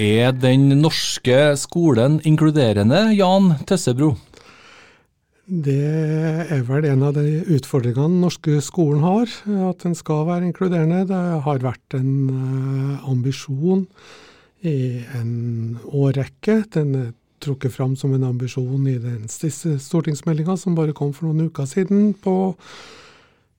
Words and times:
Er 0.00 0.30
den 0.32 0.70
norske 0.80 1.36
skolen 1.60 2.22
inkluderende, 2.24 3.10
Jan 3.12 3.50
Tøssebro? 3.68 4.14
Det 5.44 5.74
er 6.54 6.62
vel 6.64 6.86
en 6.88 7.02
av 7.04 7.18
de 7.18 7.42
utfordringene 7.52 8.06
den 8.08 8.22
norske 8.22 8.62
skolen 8.64 9.02
har, 9.04 9.28
at 9.68 9.84
den 9.84 9.96
skal 9.98 10.24
være 10.30 10.46
inkluderende. 10.48 11.02
Det 11.10 11.18
har 11.44 11.60
vært 11.60 11.98
en 11.98 12.12
uh, 12.30 13.10
ambisjon 13.12 13.82
i 14.64 15.02
en 15.18 15.34
årrekke. 15.84 16.62
Den 16.72 16.94
er 16.96 17.10
trukket 17.44 17.76
fram 17.76 17.92
som 17.98 18.14
en 18.16 18.24
ambisjon 18.30 18.88
i 18.88 18.96
den 19.02 19.28
siste 19.28 19.74
stortingsmeldinga 19.84 20.56
som 20.60 20.78
bare 20.78 20.96
kom 20.96 21.12
for 21.12 21.28
noen 21.28 21.50
uker 21.50 21.68
siden 21.68 22.14
på 22.24 22.54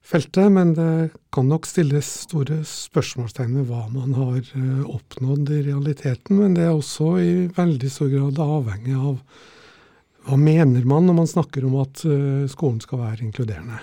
feltet, 0.02 0.50
men 0.52 0.74
det 0.76 1.12
kan 1.32 1.48
nok 1.48 1.66
stilles 1.68 2.08
store 2.26 2.60
spørsmålstegn 2.66 3.54
ved 3.60 3.70
hva 3.70 3.86
man 3.92 4.14
har 4.18 4.40
eh, 4.42 4.82
oppnådd 4.90 5.52
i 5.54 5.62
realiteten. 5.70 6.42
Men 6.42 6.58
det 6.58 6.66
er 6.66 6.74
også 6.74 7.14
i 7.22 7.32
veldig 7.56 7.90
stor 7.92 8.12
grad 8.12 8.42
avhengig 8.42 8.98
av 8.98 9.18
hva 10.22 10.38
mener 10.38 10.84
man 10.86 11.08
når 11.08 11.18
man 11.22 11.30
snakker 11.30 11.66
om 11.66 11.80
at 11.82 12.04
eh, 12.06 12.46
skolen 12.50 12.82
skal 12.82 13.02
være 13.02 13.26
inkluderende. 13.28 13.80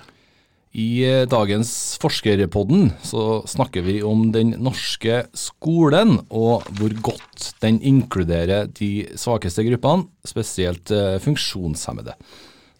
I 0.69 0.89
eh, 1.07 1.23
dagens 1.25 1.71
Forskerpodden 2.03 2.91
så 3.01 3.41
snakker 3.49 3.87
vi 3.87 3.97
om 4.05 4.27
den 4.35 4.53
norske 4.61 5.23
skolen, 5.33 6.19
og 6.29 6.67
hvor 6.77 6.93
godt 7.09 7.49
den 7.63 7.81
inkluderer 7.81 8.69
de 8.77 9.09
svakeste 9.17 9.65
gruppene, 9.65 10.05
spesielt 10.27 10.93
funksjonshemmede. 11.23 12.13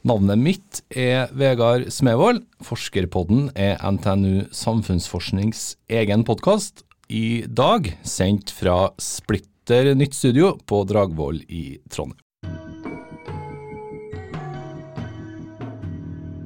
Navnet 0.08 0.40
mitt 0.40 0.78
er 0.96 1.28
Vegard 1.36 1.90
Smevold. 1.92 2.46
Forskerpodden 2.64 3.50
er 3.60 3.76
NTNU 3.84 4.46
Samfunnsforsknings 4.56 5.74
egen 5.92 6.24
podkast. 6.24 6.86
I 7.12 7.44
dag 7.44 7.90
sendt 8.08 8.54
fra 8.56 8.94
splitter 8.96 9.92
nytt 10.00 10.16
studio 10.16 10.54
på 10.64 10.86
Dragvoll 10.88 11.42
i 11.52 11.82
Trondheim. 11.92 12.16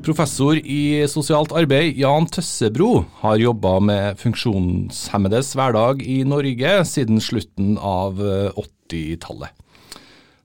Professor 0.04 0.58
i 0.58 1.06
sosialt 1.08 1.54
arbeid 1.54 1.94
Jan 2.02 2.26
Tøssebro 2.34 3.04
har 3.22 3.38
jobba 3.38 3.78
med 3.86 4.18
funksjonshemmedes 4.20 5.54
hverdag 5.54 6.02
i 6.02 6.24
Norge 6.26 6.80
siden 6.90 7.22
slutten 7.22 7.78
av 7.78 8.18
80-tallet. 8.18 9.54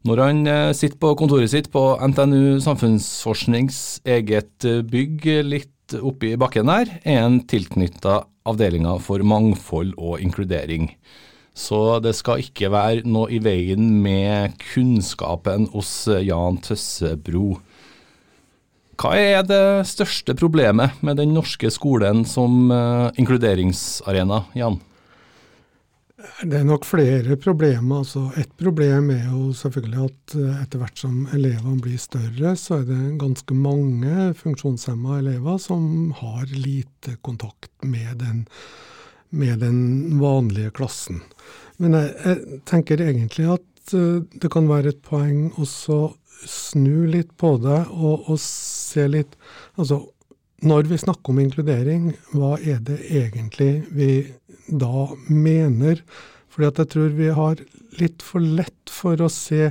Når 0.07 0.21
han 0.23 0.47
eh, 0.47 0.73
sitter 0.77 0.99
på 1.03 1.15
kontoret 1.19 1.51
sitt 1.51 1.73
på 1.75 1.83
NTNU 1.99 2.61
Samfunnsforsknings 2.63 3.99
eget 4.07 4.67
eh, 4.67 4.85
bygg 4.87 5.27
litt 5.43 5.97
oppi 5.99 6.37
bakken 6.39 6.71
der, 6.71 6.93
er 7.03 7.25
han 7.25 7.41
tilknytta 7.51 8.21
avdelinga 8.49 8.95
for 9.03 9.25
mangfold 9.27 9.97
og 9.99 10.23
inkludering. 10.23 10.93
Så 11.59 11.99
det 12.05 12.15
skal 12.15 12.45
ikke 12.45 12.71
være 12.71 13.03
noe 13.11 13.33
i 13.35 13.41
veien 13.43 13.97
med 14.05 14.55
kunnskapen 14.63 15.67
hos 15.75 15.91
eh, 16.13 16.23
Jan 16.29 16.61
Tøssebro. 16.63 17.57
Hva 18.99 19.15
er 19.19 19.43
det 19.47 19.89
største 19.91 20.35
problemet 20.39 21.03
med 21.07 21.19
den 21.19 21.35
norske 21.35 21.71
skolen 21.71 22.25
som 22.27 22.67
inkluderingsarena, 23.15 24.41
Jan? 24.59 24.81
Det 26.19 26.57
er 26.59 26.65
nok 26.67 26.83
flere 26.83 27.37
problemer. 27.39 28.01
altså 28.01 28.33
Et 28.37 28.51
problem 28.59 29.11
er 29.15 29.29
jo 29.31 29.53
selvfølgelig 29.55 30.01
at 30.09 30.35
eh, 30.35 30.63
etter 30.65 30.83
hvert 30.83 30.99
som 30.99 31.29
elevene 31.35 31.79
blir 31.83 32.01
større, 32.03 32.57
så 32.59 32.81
er 32.81 32.89
det 32.89 33.19
ganske 33.21 33.55
mange 33.55 34.33
funksjonshemma 34.41 35.21
elever 35.21 35.61
som 35.63 36.11
har 36.19 36.51
lite 36.51 37.15
kontakt 37.23 37.71
med 37.87 38.19
den, 38.19 38.43
med 39.31 39.63
den 39.63 40.19
vanlige 40.19 40.75
klassen. 40.75 41.23
Men 41.79 41.95
jeg, 41.95 42.15
jeg, 42.25 42.61
tenker 42.67 43.05
egentlig 43.05 43.47
at 43.55 43.95
uh, 43.95 44.19
det 44.35 44.51
kan 44.51 44.67
være 44.67 44.91
et 44.91 45.03
poeng 45.07 45.53
også 45.55 46.01
snu 46.51 47.07
litt 47.07 47.31
på 47.39 47.55
det 47.63 47.85
og, 47.95 48.27
og 48.31 48.39
se 48.43 49.07
litt 49.11 49.39
Altså, 49.79 50.01
når 50.67 50.91
vi 50.91 50.99
snakker 50.99 51.31
om 51.31 51.39
inkludering, 51.39 52.11
hva 52.35 52.57
er 52.59 52.81
det 52.83 52.99
egentlig 53.07 53.85
vi 53.95 54.09
da 54.69 55.09
mener. 55.29 56.03
Fordi 56.49 56.69
at 56.71 56.81
jeg 56.83 56.93
tror 56.95 57.15
vi 57.17 57.31
har 57.35 57.61
litt 58.01 58.25
for 58.25 58.43
lett 58.43 58.93
for 58.93 59.21
å 59.23 59.31
se 59.33 59.71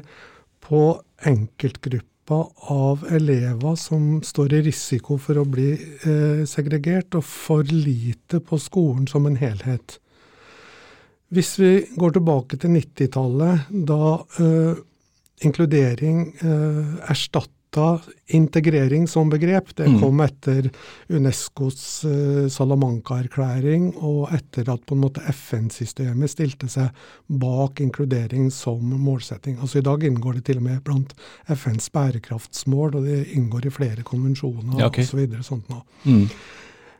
på 0.63 0.81
enkeltgrupper 1.28 2.74
av 2.74 3.06
elever 3.16 3.78
som 3.80 4.18
står 4.25 4.57
i 4.57 4.63
risiko 4.68 5.18
for 5.22 5.40
å 5.40 5.46
bli 5.47 5.72
eh, 5.75 6.44
segregert, 6.50 7.16
og 7.16 7.24
for 7.24 7.63
lite 7.72 8.41
på 8.44 8.59
skolen 8.59 9.07
som 9.07 9.30
en 9.30 9.40
helhet. 9.40 9.97
Hvis 11.31 11.56
vi 11.59 11.72
går 12.00 12.16
tilbake 12.16 12.59
til 12.59 12.75
90-tallet, 12.75 13.72
da 13.72 14.13
eh, 14.44 14.84
inkludering 15.47 16.22
eh, 16.40 17.12
erstatt 17.12 17.52
da 17.52 17.56
integrering 18.28 19.07
som 19.07 19.29
begrep. 19.29 19.75
Det 19.75 19.88
mm. 19.88 20.00
kom 20.01 20.19
etter 20.19 20.69
Unescos 21.07 22.05
uh, 22.05 22.47
Salamanca-erklæring, 22.50 23.94
og 23.97 24.33
etter 24.35 24.69
at 24.72 24.85
på 24.88 24.95
en 24.95 25.03
måte 25.03 25.23
FN-systemet 25.31 26.31
stilte 26.31 26.69
seg 26.72 26.89
bak 27.27 27.81
inkludering 27.83 28.50
som 28.51 28.81
målsetting. 28.81 29.59
Altså 29.61 29.79
I 29.79 29.88
dag 29.88 30.03
inngår 30.03 30.39
det 30.39 30.45
til 30.50 30.61
og 30.61 30.67
med 30.69 30.81
blant 30.85 31.13
FNs 31.47 31.89
bærekraftsmål, 31.94 32.97
og 32.97 33.06
det 33.07 33.27
inngår 33.35 33.67
i 33.67 33.73
flere 33.73 34.07
konvensjoner 34.07 34.81
ja, 34.81 34.89
okay. 34.89 35.06
osv. 35.06 35.27
Så 35.38 35.51
sånt 35.51 35.69
nå. 35.69 35.83
Mm. 36.07 36.25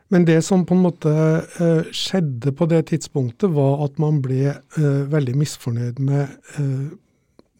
Men 0.08 0.24
det 0.24 0.38
som 0.46 0.64
på 0.64 0.76
en 0.76 0.86
måte 0.86 1.10
uh, 1.10 1.90
skjedde 1.92 2.54
på 2.56 2.70
det 2.70 2.86
tidspunktet, 2.92 3.50
var 3.52 3.84
at 3.84 3.98
man 4.00 4.22
ble 4.24 4.54
uh, 4.54 5.04
veldig 5.10 5.36
misfornøyd 5.36 6.00
med 6.00 6.38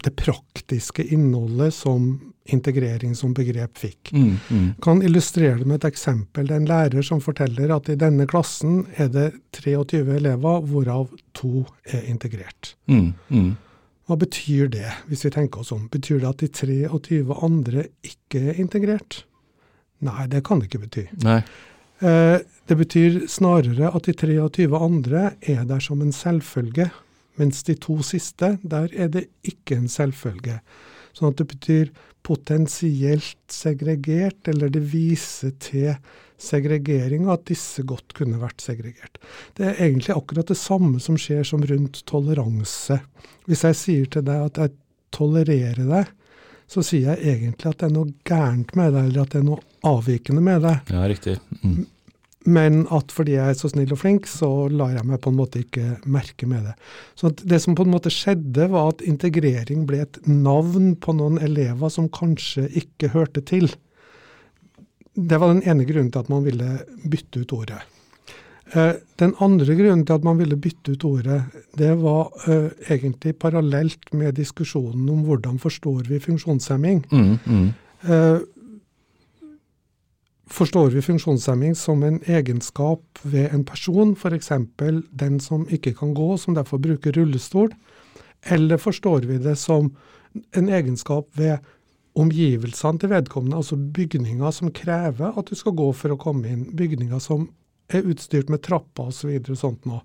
det 0.04 0.12
praktiske 0.14 1.02
innholdet 1.10 1.74
som 1.74 2.27
integrering 2.54 3.14
som 3.16 3.34
begrep 3.36 3.78
fikk. 3.78 4.12
Mm, 4.12 4.34
mm. 4.48 4.66
Kan 4.82 5.02
illustrere 5.02 5.58
det 5.60 5.66
med 5.68 5.80
et 5.80 5.88
eksempel. 5.90 6.48
Det 6.48 6.56
er 6.56 6.62
en 6.62 6.68
lærer 6.68 7.06
som 7.06 7.20
forteller 7.20 7.72
at 7.74 7.88
i 7.92 7.96
denne 7.98 8.26
klassen 8.30 8.82
er 8.96 9.10
det 9.12 9.30
23 9.58 10.02
elever, 10.16 10.60
hvorav 10.66 11.08
to 11.36 11.64
er 11.84 12.06
integrert. 12.08 12.74
Mm, 12.86 13.12
mm, 13.28 13.56
Hva 14.08 14.16
betyr 14.16 14.70
det, 14.72 14.88
hvis 15.08 15.26
vi 15.26 15.30
tenker 15.34 15.60
oss 15.60 15.72
om? 15.72 15.88
Betyr 15.92 16.22
det 16.22 16.28
at 16.30 16.40
de 16.40 16.48
23 16.48 17.42
andre 17.44 17.88
ikke 18.00 18.46
er 18.52 18.60
integrert? 18.62 19.24
Nei, 20.04 20.28
det 20.30 20.44
kan 20.46 20.60
det 20.60 20.70
ikke 20.70 20.86
bety. 20.86 21.04
Eh, 21.98 22.38
det 22.70 22.76
betyr 22.78 23.24
snarere 23.28 23.90
at 23.90 24.06
de 24.06 24.14
23 24.14 24.68
andre 24.78 25.32
er 25.42 25.64
der 25.66 25.82
som 25.82 26.02
en 26.02 26.12
selvfølge. 26.14 26.88
Mens 27.38 27.62
de 27.62 27.74
to 27.74 28.00
siste, 28.02 28.56
der 28.62 28.88
er 28.94 29.08
det 29.08 29.26
ikke 29.44 29.76
en 29.76 29.88
selvfølge. 29.88 30.60
Sånn 31.18 31.32
at 31.32 31.40
det 31.40 31.48
betyr 31.50 31.90
potensielt 32.22 33.38
segregert, 33.50 34.46
eller 34.50 34.70
det 34.70 34.84
viser 34.92 35.54
til 35.62 35.96
segregering, 36.38 37.26
og 37.26 37.34
at 37.34 37.48
disse 37.50 37.82
godt 37.82 38.14
kunne 38.14 38.38
vært 38.38 38.62
segregert. 38.62 39.18
Det 39.58 39.66
er 39.66 39.80
egentlig 39.88 40.14
akkurat 40.14 40.52
det 40.52 40.58
samme 40.60 41.02
som 41.02 41.18
skjer 41.18 41.42
som 41.48 41.64
rundt 41.66 42.04
toleranse. 42.06 43.00
Hvis 43.50 43.64
jeg 43.66 43.80
sier 43.80 44.12
til 44.14 44.26
deg 44.28 44.46
at 44.46 44.62
jeg 44.62 44.76
tolererer 45.14 45.82
deg, 45.88 46.14
så 46.68 46.84
sier 46.84 47.14
jeg 47.16 47.34
egentlig 47.34 47.70
at 47.72 47.80
det 47.80 47.88
er 47.88 47.94
noe 47.96 48.12
gærent 48.28 48.74
med 48.78 48.92
deg, 48.92 49.08
eller 49.08 49.24
at 49.24 49.34
det 49.34 49.40
er 49.40 49.48
noe 49.48 49.62
avvikende 49.88 50.44
med 50.44 50.66
deg. 50.68 50.92
Ja, 50.92 51.06
riktig. 51.08 51.38
Mm. 51.64 51.86
Men 52.48 52.84
at 52.94 53.12
fordi 53.12 53.34
jeg 53.34 53.52
er 53.52 53.58
så 53.58 53.68
snill 53.72 53.92
og 53.92 54.00
flink, 54.00 54.28
så 54.30 54.48
lar 54.72 54.94
jeg 54.96 55.04
meg 55.08 55.20
på 55.24 55.32
en 55.32 55.38
måte 55.38 55.60
ikke 55.60 55.98
merke 56.08 56.48
med 56.48 56.64
det. 56.70 56.74
Så 57.18 57.32
det 57.42 57.60
som 57.64 57.76
på 57.76 57.84
en 57.84 57.92
måte 57.92 58.12
skjedde, 58.14 58.70
var 58.72 58.94
at 58.94 59.04
integrering 59.04 59.84
ble 59.88 60.04
et 60.06 60.20
navn 60.28 60.94
på 60.96 61.16
noen 61.18 61.36
elever 61.44 61.92
som 61.92 62.08
kanskje 62.08 62.68
ikke 62.80 63.12
hørte 63.12 63.44
til. 63.48 63.68
Det 65.18 65.40
var 65.40 65.52
den 65.52 65.64
ene 65.68 65.86
grunnen 65.88 66.12
til 66.14 66.24
at 66.24 66.32
man 66.32 66.46
ville 66.46 66.78
bytte 67.10 67.44
ut 67.44 67.56
ordet. 67.58 67.82
Eh, 68.76 68.94
den 69.20 69.32
andre 69.40 69.74
grunnen 69.76 70.04
til 70.06 70.18
at 70.18 70.24
man 70.24 70.38
ville 70.38 70.56
bytte 70.60 70.92
ut 70.92 71.04
ordet, 71.08 71.40
det 71.78 71.94
var 72.02 72.28
uh, 72.48 72.68
egentlig 72.90 73.34
parallelt 73.40 74.12
med 74.12 74.36
diskusjonen 74.36 75.08
om 75.08 75.24
hvordan 75.24 75.58
forstår 75.58 76.04
vi 76.08 76.20
funksjonshemming. 76.20 77.04
Mm, 77.10 77.38
mm. 77.46 77.68
Uh, 78.04 78.40
Forstår 80.48 80.90
vi 80.94 81.02
funksjonshemming 81.04 81.74
som 81.76 82.02
en 82.02 82.20
egenskap 82.24 83.20
ved 83.22 83.52
en 83.52 83.64
person, 83.68 84.14
f.eks. 84.16 84.52
den 85.10 85.40
som 85.44 85.66
ikke 85.68 85.92
kan 85.98 86.14
gå, 86.16 86.36
som 86.40 86.56
derfor 86.56 86.80
bruker 86.80 87.12
rullestol, 87.12 87.74
eller 88.48 88.80
forstår 88.80 89.26
vi 89.28 89.38
det 89.44 89.56
som 89.60 89.90
en 90.56 90.68
egenskap 90.68 91.28
ved 91.36 91.58
omgivelsene 92.18 92.98
til 92.98 93.12
vedkommende, 93.12 93.58
altså 93.60 93.76
bygninger 93.76 94.50
som 94.54 94.72
krever 94.74 95.36
at 95.38 95.50
du 95.50 95.58
skal 95.58 95.76
gå 95.78 95.90
for 95.92 96.14
å 96.14 96.20
komme 96.20 96.48
inn, 96.50 96.64
bygninger 96.76 97.20
som 97.22 97.48
er 97.92 98.08
utstyrt 98.08 98.50
med 98.52 98.64
trapper 98.64 99.12
osv. 99.12 99.30
Så 99.44 99.52
og 99.54 99.60
sånt 99.60 99.86
nå, 99.88 100.00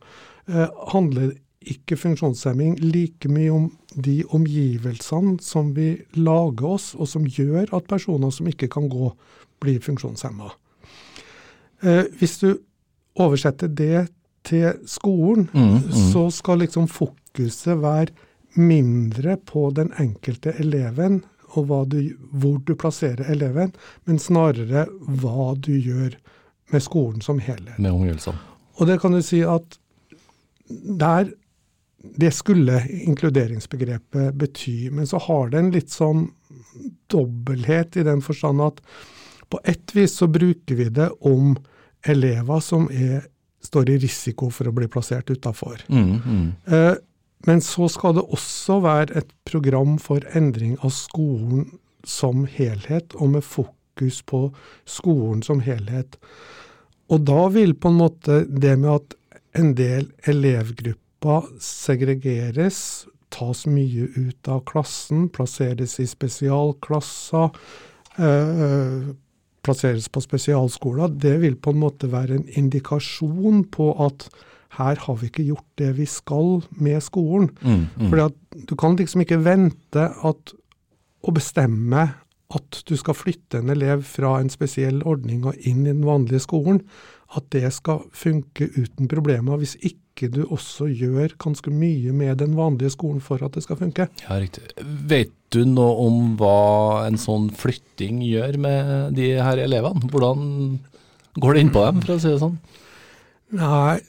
eh, 0.48 0.68
handler 0.94 1.34
ikke 1.70 1.98
funksjonshemming 2.00 2.78
like 2.82 3.30
mye 3.32 3.52
om 3.54 3.70
de 3.94 4.22
omgivelsene 4.34 5.38
som 5.44 5.72
vi 5.78 5.96
lager 6.18 6.76
oss, 6.76 6.92
og 6.96 7.10
som 7.10 7.28
gjør 7.28 7.72
at 7.76 7.90
personer 7.90 8.34
som 8.34 8.50
ikke 8.50 8.70
kan 8.74 8.90
gå, 8.92 9.12
blir 9.64 9.80
funksjonshemma. 9.84 10.52
Eh, 11.84 12.06
hvis 12.20 12.40
du 12.42 12.50
oversetter 13.20 13.70
det 13.70 14.08
til 14.44 14.80
skolen, 14.90 15.48
mm, 15.54 15.70
mm. 15.86 15.92
så 16.12 16.28
skal 16.34 16.64
liksom 16.64 16.90
fokuset 16.92 17.80
være 17.80 18.12
mindre 18.60 19.38
på 19.38 19.70
den 19.76 19.94
enkelte 20.00 20.54
eleven 20.62 21.24
og 21.54 21.90
du, 21.92 22.00
hvor 22.32 22.58
du 22.66 22.74
plasserer 22.76 23.30
eleven, 23.30 23.74
men 24.06 24.20
snarere 24.20 24.88
hva 25.22 25.54
du 25.54 25.74
gjør 25.78 26.16
med 26.74 26.82
skolen 26.82 27.22
som 27.22 27.40
helhet. 27.44 27.78
Med 27.78 27.94
omgivelsene. 27.94 28.40
Og 28.82 28.90
det 28.90 29.00
kan 29.04 29.14
du 29.14 29.22
si 29.22 29.44
at 29.46 29.78
der 30.66 31.30
Det 32.04 32.32
skulle 32.36 32.82
inkluderingsbegrepet 33.08 34.36
bety, 34.36 34.90
men 34.92 35.08
så 35.08 35.22
har 35.24 35.50
det 35.50 35.60
en 35.60 35.72
litt 35.72 35.94
sånn 35.94 36.26
dobbelthet 37.12 37.98
i 37.98 38.04
den 38.04 38.22
forstand 38.22 38.62
at 38.62 38.82
på 39.54 39.60
ett 39.64 39.94
vis 39.96 40.18
så 40.20 40.28
bruker 40.28 40.76
vi 40.76 40.90
det 40.90 41.08
om 41.22 41.54
elever 42.08 42.60
som 42.60 42.90
er, 42.92 43.22
står 43.64 43.94
i 43.94 43.98
risiko 44.04 44.50
for 44.52 44.68
å 44.68 44.76
bli 44.76 44.90
plassert 44.92 45.30
utafor. 45.32 45.86
Mm, 45.88 46.16
mm. 46.26 46.48
eh, 46.66 46.96
men 47.48 47.62
så 47.62 47.88
skal 47.92 48.18
det 48.18 48.26
også 48.36 48.80
være 48.84 49.20
et 49.22 49.32
program 49.48 49.98
for 50.02 50.26
endring 50.36 50.76
av 50.82 50.92
skolen 50.96 51.68
som 52.04 52.48
helhet, 52.50 53.16
og 53.16 53.36
med 53.38 53.46
fokus 53.46 54.22
på 54.28 54.48
skolen 54.90 55.44
som 55.46 55.62
helhet. 55.64 56.18
Og 57.12 57.24
da 57.28 57.48
vil 57.54 57.76
på 57.76 57.92
en 57.92 58.00
måte 58.00 58.44
det 58.48 58.76
med 58.80 58.92
at 58.96 59.16
en 59.60 59.74
del 59.78 60.10
elevgrupper 60.28 61.03
segregeres, 61.62 62.80
tas 63.34 63.66
mye 63.70 64.08
ut 64.14 64.50
av 64.52 64.64
klassen, 64.70 65.28
plasseres 65.34 65.98
i 66.02 66.08
spesialklasser, 66.10 67.50
eh, 68.18 69.14
plasseres 69.64 70.10
på 70.12 70.22
spesialskoler, 70.22 71.14
det 71.18 71.38
vil 71.42 71.56
på 71.56 71.74
en 71.74 71.82
måte 71.86 72.12
være 72.12 72.38
en 72.38 72.50
indikasjon 72.60 73.64
på 73.72 73.94
at 74.06 74.28
her 74.78 74.98
har 75.06 75.16
vi 75.22 75.30
ikke 75.30 75.46
gjort 75.46 75.70
det 75.78 75.92
vi 76.00 76.06
skal 76.10 76.64
med 76.82 77.02
skolen. 77.06 77.50
Mm, 77.62 77.88
mm. 77.96 78.10
Fordi 78.10 78.66
du 78.70 78.76
kan 78.76 78.98
liksom 78.98 79.22
ikke 79.22 79.44
vente 79.46 80.10
at 80.10 80.54
å 81.24 81.34
bestemme 81.34 82.08
at 82.54 82.84
du 82.86 82.96
skal 83.00 83.18
flytte 83.18 83.62
en 83.62 83.72
elev 83.74 84.04
fra 84.06 84.36
en 84.42 84.52
spesiell 84.52 85.02
ordning 85.10 85.46
og 85.50 85.58
inn 85.66 85.86
i 85.86 85.92
den 85.92 86.06
vanlige 86.06 86.44
skolen, 86.44 86.84
at 87.34 87.48
det 87.54 87.72
skal 87.74 88.04
funke 88.14 88.68
uten 88.76 89.10
problemer, 89.10 89.58
hvis 89.58 89.78
ikke 89.82 90.03
du 90.22 90.44
også 90.46 90.88
gjør 90.94 91.34
ganske 91.42 91.72
mye 91.74 92.14
med 92.16 92.38
den 92.38 92.54
vanlige 92.58 92.94
skolen 92.94 93.22
for 93.24 93.42
at 93.44 93.56
det 93.58 93.64
skal 93.66 93.80
funke. 93.80 94.08
Ja, 94.22 94.38
riktig. 94.40 94.64
Vet 95.10 95.34
du 95.54 95.64
noe 95.66 95.96
om 96.06 96.36
hva 96.40 97.06
en 97.08 97.18
sånn 97.22 97.50
flytting 97.58 98.22
gjør 98.26 98.58
med 98.62 99.18
de 99.18 99.34
her 99.42 99.62
elevene? 99.66 100.06
Hvordan 100.14 100.80
går 101.42 101.54
det 101.54 101.64
inn 101.66 101.74
på 101.74 101.86
dem, 101.88 102.04
for 102.06 102.16
å 102.16 102.20
si 102.22 102.30
det 102.30 102.42
sånn? 102.44 102.60
Nei, 103.54 104.00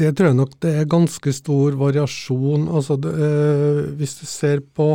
det 0.00 0.10
tror 0.16 0.30
jeg 0.30 0.38
nok 0.38 0.56
det 0.64 0.72
er 0.80 0.90
ganske 0.90 1.34
stor 1.36 1.76
variasjon. 1.80 2.66
Altså, 2.72 2.96
det, 3.00 3.12
øh, 3.12 3.92
hvis 3.98 4.16
du 4.20 4.26
ser 4.28 4.64
på 4.74 4.94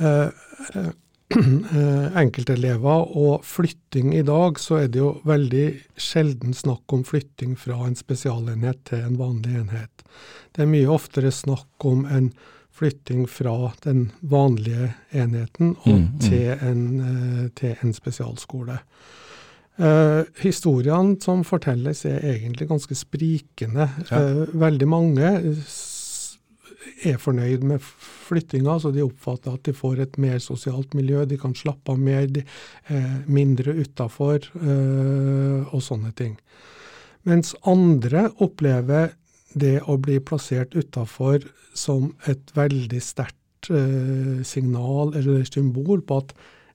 øh, 0.00 0.90
enkeltelever 2.20 3.14
og 3.16 3.44
flytting 3.48 4.12
i 4.14 4.22
dag, 4.26 4.58
så 4.60 4.82
er 4.82 4.90
det 4.92 5.00
jo 5.00 5.14
veldig 5.26 5.66
sjelden 5.96 6.54
snakk 6.54 6.92
om 6.92 7.04
flytting 7.06 7.56
fra 7.58 7.78
en 7.86 7.96
spesialenhet 7.98 8.82
til 8.90 9.06
en 9.06 9.16
vanlig 9.18 9.56
enhet. 9.62 10.04
Det 10.54 10.64
er 10.64 10.70
mye 10.70 10.90
oftere 10.92 11.32
snakk 11.34 11.88
om 11.88 12.04
en 12.04 12.30
flytting 12.74 13.26
fra 13.30 13.72
den 13.84 14.08
vanlige 14.20 14.92
enheten 15.14 15.76
og 15.84 15.92
mm, 15.92 16.06
mm. 16.06 16.22
Til, 16.24 16.48
en, 16.66 17.50
til 17.56 17.76
en 17.82 17.94
spesialskole. 17.94 18.80
Uh, 19.74 20.22
historiene 20.38 21.16
som 21.22 21.40
fortelles 21.42 22.04
er 22.06 22.20
egentlig 22.30 22.68
ganske 22.70 22.94
sprikende. 22.94 23.88
Ja. 24.10 24.20
Uh, 24.22 24.60
veldig 24.60 24.88
mange 24.88 25.30
er 27.04 27.18
fornøyd 27.20 27.64
med 27.66 27.82
flyttinga, 27.82 28.78
så 28.80 28.92
de 28.94 29.04
oppfatter 29.04 29.56
at 29.56 29.64
de 29.66 29.74
får 29.76 30.02
et 30.04 30.18
mer 30.20 30.38
sosialt 30.42 30.94
miljø, 30.96 31.24
de 31.28 31.38
kan 31.40 31.54
slappe 31.56 31.92
av 31.92 32.00
mer, 32.00 32.26
de, 32.30 32.44
eh, 32.88 33.16
mindre 33.26 33.76
utafor 33.80 34.50
og 34.54 35.80
sånne 35.82 36.12
ting. 36.16 36.36
Mens 37.24 37.54
andre 37.64 38.28
opplever 38.44 39.14
det 39.54 39.78
å 39.88 39.96
bli 40.00 40.18
plassert 40.20 40.74
utafor 40.74 41.46
som 41.74 42.12
et 42.28 42.52
veldig 42.54 43.00
sterkt 43.02 43.70
signal 44.44 45.14
eller 45.16 45.46
symbol 45.48 46.02
på 46.04 46.18
at 46.20 46.34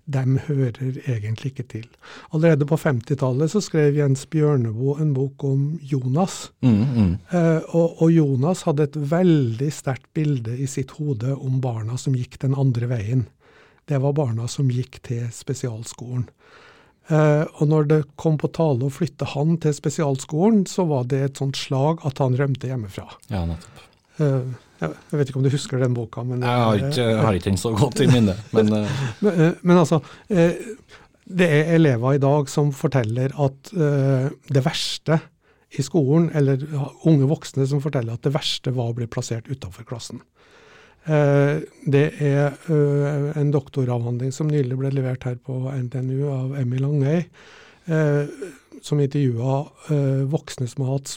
dem 0.10 0.38
hører 0.48 0.98
egentlig 1.06 1.54
ikke 1.54 1.66
til. 1.70 1.86
Allerede 2.34 2.66
på 2.70 2.78
50-tallet 2.80 3.52
så 3.54 3.62
skrev 3.64 3.98
Jens 4.00 4.26
Bjørneboe 4.32 4.98
en 5.04 5.14
bok 5.14 5.44
om 5.48 5.66
Jonas. 5.86 6.50
Mm, 6.66 6.80
mm. 6.82 7.12
Eh, 7.30 7.76
og, 7.78 8.02
og, 8.02 8.08
Jonas 8.14 8.66
hadde 8.68 8.90
et 8.90 8.98
veldig 9.12 9.70
sterkt 9.74 10.10
bilde 10.18 10.58
i 10.58 10.68
sitt 10.70 10.96
hode 10.98 11.36
om 11.38 11.60
barna 11.64 11.98
som 12.02 12.18
gikk 12.18 12.40
den 12.42 12.58
andre 12.58 12.90
veien. 12.90 13.28
Det 13.90 14.02
var 14.02 14.18
barna 14.18 14.48
som 14.50 14.70
gikk 14.74 15.02
til 15.06 15.30
spesialskolen. 15.34 16.28
Eh, 17.10 17.46
og 17.58 17.70
når 17.70 17.90
det 17.90 18.00
kom 18.22 18.38
på 18.38 18.52
tale 18.54 18.86
å 18.86 18.94
flytte 18.94 19.30
han 19.32 19.58
til 19.62 19.74
spesialskolen, 19.74 20.66
så 20.70 20.86
var 20.90 21.08
det 21.10 21.22
et 21.26 21.42
sånt 21.42 21.58
slag 21.58 22.04
at 22.06 22.22
han 22.22 22.38
rømte 22.38 22.70
hjemmefra. 22.70 23.08
Ja, 23.34 23.46
nettopp. 23.50 23.86
Eh, 24.22 24.58
jeg 24.80 25.20
vet 25.20 25.32
ikke 25.32 25.40
om 25.42 25.46
du 25.46 25.52
husker 25.52 25.82
den 25.82 25.96
boka. 25.96 26.24
Men, 26.24 26.44
jeg 26.46 26.64
har 26.64 26.80
ikke, 26.80 27.08
har 27.20 27.36
ikke 27.38 27.50
den 27.50 27.60
så 27.60 27.74
godt 27.76 28.00
i 28.04 28.08
minne. 28.12 28.36
Men, 28.56 28.72
eh. 28.78 29.02
men, 29.20 29.34
eh, 29.34 29.58
men, 29.62 29.78
altså, 29.78 30.00
det 30.30 31.50
er 31.60 31.74
elever 31.76 32.16
i 32.16 32.24
dag 32.24 32.50
som 32.52 32.72
forteller 32.74 33.36
at 33.36 33.74
det 33.74 34.66
verste 34.66 35.20
i 35.78 35.86
skolen, 35.86 36.32
eller 36.34 36.64
unge 37.06 37.28
voksne 37.30 37.68
som 37.70 37.84
forteller 37.84 38.16
at 38.16 38.26
det 38.26 38.34
verste 38.34 38.74
var 38.74 38.90
å 38.90 38.98
bli 38.98 39.06
plassert 39.12 39.52
utafor 39.52 39.86
klassen. 39.86 40.24
Det 41.06 42.06
er 42.26 42.58
en 43.38 43.52
doktoravhandling 43.54 44.34
som 44.34 44.50
nylig 44.50 44.80
ble 44.80 44.90
levert 44.96 45.28
her 45.28 45.38
på 45.46 45.62
NTNU 45.70 46.26
av 46.34 46.58
Emmy 46.58 46.82
Langøy, 46.82 47.22
som 48.82 49.04
intervjua 49.06 49.62
voksne 50.34 50.68
som 50.72 50.88
har 50.88 50.98
hatt 50.98 51.14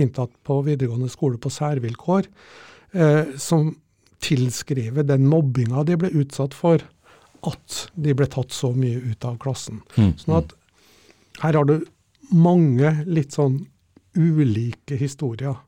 inntatt 0.00 0.32
på 0.46 0.60
videregående 0.66 1.10
skole 1.12 1.38
på 1.38 1.52
særvilkår, 1.52 2.28
eh, 2.92 3.34
som 3.38 3.74
tilskriver 4.24 5.06
den 5.06 5.28
mobbinga 5.28 5.84
de 5.84 5.98
ble 6.00 6.10
utsatt 6.22 6.56
for, 6.56 6.82
at 7.44 7.80
de 7.94 8.14
ble 8.16 8.26
tatt 8.30 8.54
så 8.56 8.72
mye 8.72 9.02
ut 9.04 9.24
av 9.28 9.36
klassen. 9.42 9.82
Mm. 9.98 10.14
Sånn 10.20 10.38
at 10.38 10.54
her 11.42 11.58
har 11.58 11.68
du 11.68 11.76
mange 12.32 12.90
litt 13.04 13.36
sånn 13.36 13.66
ulike 14.16 14.96
historier. 14.96 15.58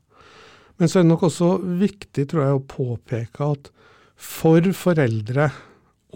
Men 0.77 0.89
så 0.89 0.99
er 0.99 1.05
det 1.05 1.11
nok 1.11 1.27
også 1.27 1.51
viktig 1.81 2.27
tror 2.31 2.43
jeg, 2.43 2.57
å 2.57 2.67
påpeke 2.71 3.51
at 3.53 3.71
for 4.17 4.65
foreldre 4.73 5.51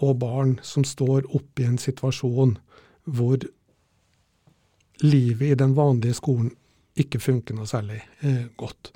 og 0.02 0.16
barn 0.22 0.56
som 0.66 0.86
står 0.86 1.28
oppe 1.36 1.62
i 1.62 1.68
en 1.68 1.78
situasjon 1.78 2.56
hvor 3.04 3.44
livet 5.02 5.52
i 5.52 5.58
den 5.58 5.74
vanlige 5.78 6.18
skolen 6.18 6.50
ikke 6.98 7.20
funker 7.22 7.56
noe 7.56 7.68
særlig 7.68 8.00
eh, 8.20 8.48
godt. 8.58 8.92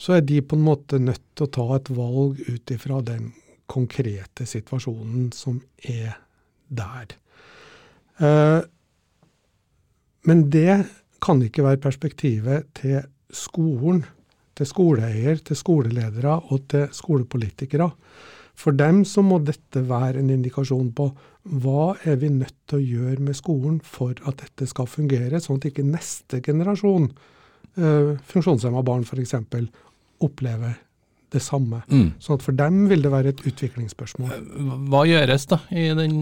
Så 0.00 0.16
er 0.16 0.24
de 0.26 0.40
på 0.42 0.56
en 0.56 0.64
måte 0.64 1.00
nødt 1.02 1.22
til 1.36 1.46
å 1.46 1.54
ta 1.54 1.66
et 1.76 1.90
valg 1.94 2.40
ut 2.48 2.74
ifra 2.74 3.00
den 3.04 3.32
konkrete 3.70 4.46
situasjonen 4.48 5.30
som 5.36 5.60
er 5.88 6.16
der. 6.68 7.16
Eh, 8.20 8.60
men 10.24 10.44
det 10.52 10.84
kan 11.24 11.40
ikke 11.44 11.64
være 11.64 11.82
perspektivet 11.84 12.70
til 12.76 13.00
skolen, 13.34 14.04
til 14.54 14.68
skoleeier, 14.68 15.40
til 15.44 15.58
skoleledere 15.58 16.36
og 16.52 16.68
til 16.70 16.88
skolepolitikere. 16.94 17.90
For 18.54 18.76
dem 18.76 19.02
så 19.08 19.22
må 19.26 19.40
dette 19.42 19.82
være 19.88 20.20
en 20.22 20.30
indikasjon 20.30 20.92
på 20.96 21.08
hva 21.64 21.94
er 22.08 22.16
vi 22.22 22.30
nødt 22.32 22.56
til 22.70 22.78
å 22.78 22.84
gjøre 22.84 23.26
med 23.26 23.36
skolen 23.36 23.80
for 23.84 24.14
at 24.24 24.40
dette 24.40 24.68
skal 24.70 24.88
fungere, 24.88 25.42
sånn 25.42 25.60
at 25.60 25.68
ikke 25.68 25.84
neste 25.84 26.40
generasjon 26.44 27.10
uh, 27.10 28.14
funksjonshemma 28.30 28.84
barn 28.86 29.04
f.eks. 29.04 29.36
opplever 30.24 30.78
det 31.34 31.42
samme. 31.42 31.80
Mm. 31.90 32.12
Sånn 32.22 32.38
at 32.38 32.44
for 32.46 32.56
dem 32.56 32.84
vil 32.90 33.02
det 33.04 33.10
være 33.12 33.32
et 33.34 33.42
utviklingsspørsmål. 33.48 34.30
Eh, 34.36 34.70
hva 34.92 35.02
gjøres 35.08 35.48
da 35.50 35.58
i 35.74 35.88
den 35.98 36.14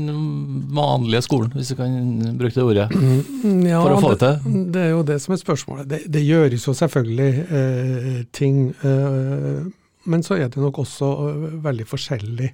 vanlige 0.73 1.25
skolen, 1.27 1.53
hvis 1.57 1.73
du 1.73 1.77
kan 1.79 1.93
bruke 2.41 2.57
det 2.57 2.65
ordet, 2.65 2.89
mm, 2.97 3.67
ja, 3.69 3.83
for 3.83 3.97
å 3.97 4.01
få 4.01 4.15
det 4.15 4.21
til? 4.25 4.57
Det 4.73 4.83
er 4.87 4.91
jo 4.95 5.05
det 5.13 5.19
som 5.25 5.37
er 5.37 5.43
spørsmålet. 5.43 5.91
Det, 5.91 6.01
det 6.17 6.25
gjøres 6.25 6.67
jo 6.69 6.77
selvfølgelig 6.81 7.31
eh, 7.61 8.19
ting. 8.33 8.65
Eh, 8.81 9.63
men 10.05 10.23
så 10.27 10.37
er 10.39 10.51
det 10.51 10.61
nok 10.63 10.83
også 10.83 11.09
eh, 11.29 11.49
veldig 11.65 11.87
forskjellig 11.89 12.51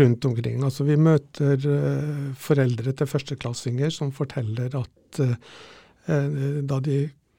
rundt 0.00 0.28
omkring. 0.30 0.62
Altså 0.64 0.86
Vi 0.88 0.96
møter 1.00 1.66
eh, 1.70 2.30
foreldre 2.40 2.94
til 2.96 3.10
førsteklassinger 3.10 3.92
som 3.94 4.14
forteller 4.14 4.80
at 4.80 5.20
da 6.04 6.76
de 6.84 6.96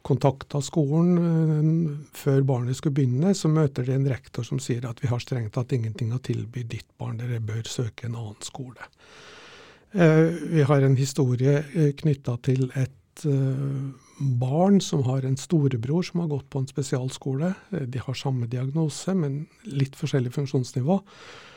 kontakta 0.07 0.57
skolen 0.63 2.07
før 2.17 2.39
barnet 2.47 2.77
skulle 2.79 2.95
begynne, 2.97 3.33
så 3.37 3.51
møter 3.51 3.85
de 3.85 3.93
en 3.93 4.07
rektor 4.09 4.47
som 4.47 4.57
sier 4.63 4.87
at 4.89 5.03
vi 5.03 5.09
har 5.11 5.21
strengt 5.21 5.53
tatt 5.53 5.75
ingenting 5.75 6.15
å 6.15 6.21
tilby 6.23 6.63
ditt 6.65 6.87
barn, 6.97 7.19
dere 7.19 7.37
bør 7.45 7.67
søke 7.69 8.07
en 8.07 8.15
annen 8.15 8.41
skole. 8.41 8.87
Vi 9.91 10.65
har 10.65 10.87
en 10.87 10.97
historie 10.97 11.91
knytta 11.99 12.39
til 12.47 12.71
et 12.73 12.95
at 13.15 13.25
uh, 13.25 13.91
barn 14.19 14.81
som 14.81 15.03
har 15.03 15.25
en 15.25 15.37
storebror 15.37 16.03
som 16.03 16.19
har 16.19 16.27
gått 16.27 16.49
på 16.49 16.59
en 16.59 16.67
spesialskole, 16.67 17.53
de 17.71 17.99
har 17.99 18.13
samme 18.13 18.47
diagnose, 18.47 19.13
men 19.15 19.45
litt 19.63 19.95
forskjellig 19.95 20.33
funksjonsnivå. 20.35 20.99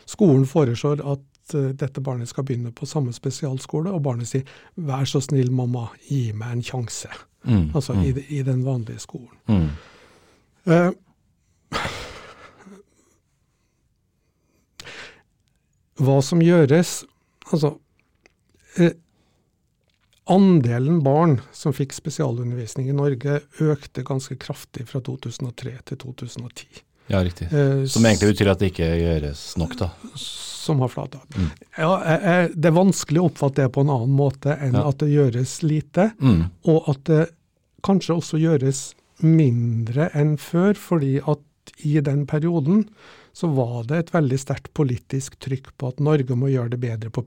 Skolen 0.09 0.47
foreslår 0.47 1.03
at 1.03 1.55
uh, 1.55 1.71
dette 1.75 2.01
barnet 2.01 2.31
skal 2.31 2.47
begynne 2.47 2.73
på 2.73 2.87
samme 2.87 3.13
spesialskole, 3.13 3.91
og 3.91 4.03
barnet 4.03 4.29
sier 4.31 4.45
'vær 4.77 5.05
så 5.05 5.21
snill, 5.21 5.51
mamma, 5.51 5.89
gi 6.09 6.33
meg 6.33 6.53
en 6.53 6.63
sjanse'. 6.63 7.11
Mm, 7.45 7.71
altså 7.75 7.93
mm. 7.95 8.03
I, 8.03 8.25
I, 8.39 8.43
den 8.43 8.65
vanlige 8.65 8.99
skolen. 8.99 9.35
Mm. 9.49 9.69
Uh, 10.67 10.93
hva 15.99 16.19
som 16.23 16.43
gjøres 16.43 17.05
Altså 17.49 17.71
eh, 18.77 18.93
Andelen 20.29 21.01
barn 21.05 21.39
som 21.57 21.73
fikk 21.73 21.95
spesialundervisning 21.97 22.91
i 22.91 22.97
Norge 22.97 23.41
økte 23.65 24.05
ganske 24.07 24.37
kraftig 24.41 24.89
fra 24.91 25.01
2003 25.05 25.73
til 25.89 26.01
2010. 26.05 26.83
Ja, 27.09 27.23
riktig. 27.25 27.49
Eh, 27.49 27.87
som 27.89 28.05
egentlig 28.05 28.35
betyr 28.35 28.53
at 28.53 28.61
det 28.61 28.73
ikke 28.75 28.91
gjøres 29.01 29.43
nok, 29.61 29.75
da? 29.81 29.89
Som 30.21 30.83
har 30.85 30.93
flata. 30.93 31.23
Mm. 31.33 31.49
Ja, 31.79 31.93
det 32.53 32.69
er 32.69 32.77
vanskelig 32.77 33.23
å 33.23 33.31
oppfatte 33.31 33.65
det 33.65 33.73
på 33.73 33.87
en 33.87 33.93
annen 33.95 34.13
måte 34.13 34.59
enn 34.61 34.77
ja. 34.77 34.85
at 34.91 35.01
det 35.01 35.09
gjøres 35.15 35.55
lite, 35.65 36.11
mm. 36.21 36.43
og 36.69 36.91
at 36.93 37.05
det 37.09 37.23
kanskje 37.87 38.19
også 38.19 38.41
gjøres 38.43 38.83
mindre 39.25 40.11
enn 40.17 40.37
før, 40.41 40.77
fordi 40.77 41.17
at 41.25 41.43
i 41.87 41.97
den 42.05 42.27
perioden 42.29 42.85
så 43.33 43.49
var 43.55 43.87
det 43.89 43.99
et 43.99 44.15
veldig 44.15 44.39
sterkt 44.41 44.73
politisk 44.77 45.39
trykk 45.43 45.73
på 45.79 45.93
at 45.93 46.01
Norge 46.03 46.37
må 46.37 46.51
gjøre 46.51 46.75
det 46.75 46.81
bedre 46.83 47.13
på 47.15 47.25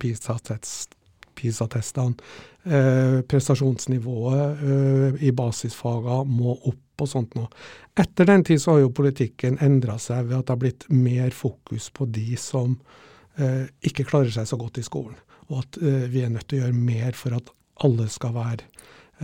PISA-testene. 1.36 2.32
Eh, 2.62 3.20
prestasjonsnivået 3.26 4.62
eh, 4.62 5.22
i 5.28 5.32
basisfagene 5.34 6.30
må 6.30 6.56
opp 6.70 7.02
og 7.02 7.10
sånt 7.10 7.34
noe. 7.38 7.50
Etter 7.98 8.28
den 8.30 8.46
tid 8.46 8.62
så 8.62 8.76
har 8.76 8.84
jo 8.84 8.94
politikken 8.94 9.58
endra 9.66 9.98
seg 10.02 10.28
ved 10.30 10.38
at 10.38 10.46
det 10.46 10.54
har 10.54 10.62
blitt 10.62 10.88
mer 10.94 11.34
fokus 11.34 11.90
på 11.94 12.06
de 12.14 12.38
som 12.40 12.78
eh, 13.42 13.66
ikke 13.88 14.06
klarer 14.12 14.34
seg 14.36 14.50
så 14.50 14.60
godt 14.62 14.78
i 14.82 14.86
skolen. 14.86 15.18
Og 15.50 15.64
at 15.64 15.82
eh, 15.82 16.08
vi 16.12 16.24
er 16.24 16.34
nødt 16.34 16.48
til 16.50 16.62
å 16.62 16.66
gjøre 16.66 16.78
mer 16.78 17.18
for 17.18 17.38
at 17.38 17.52
alle 17.82 18.08
skal 18.14 18.36
være, 18.38 18.70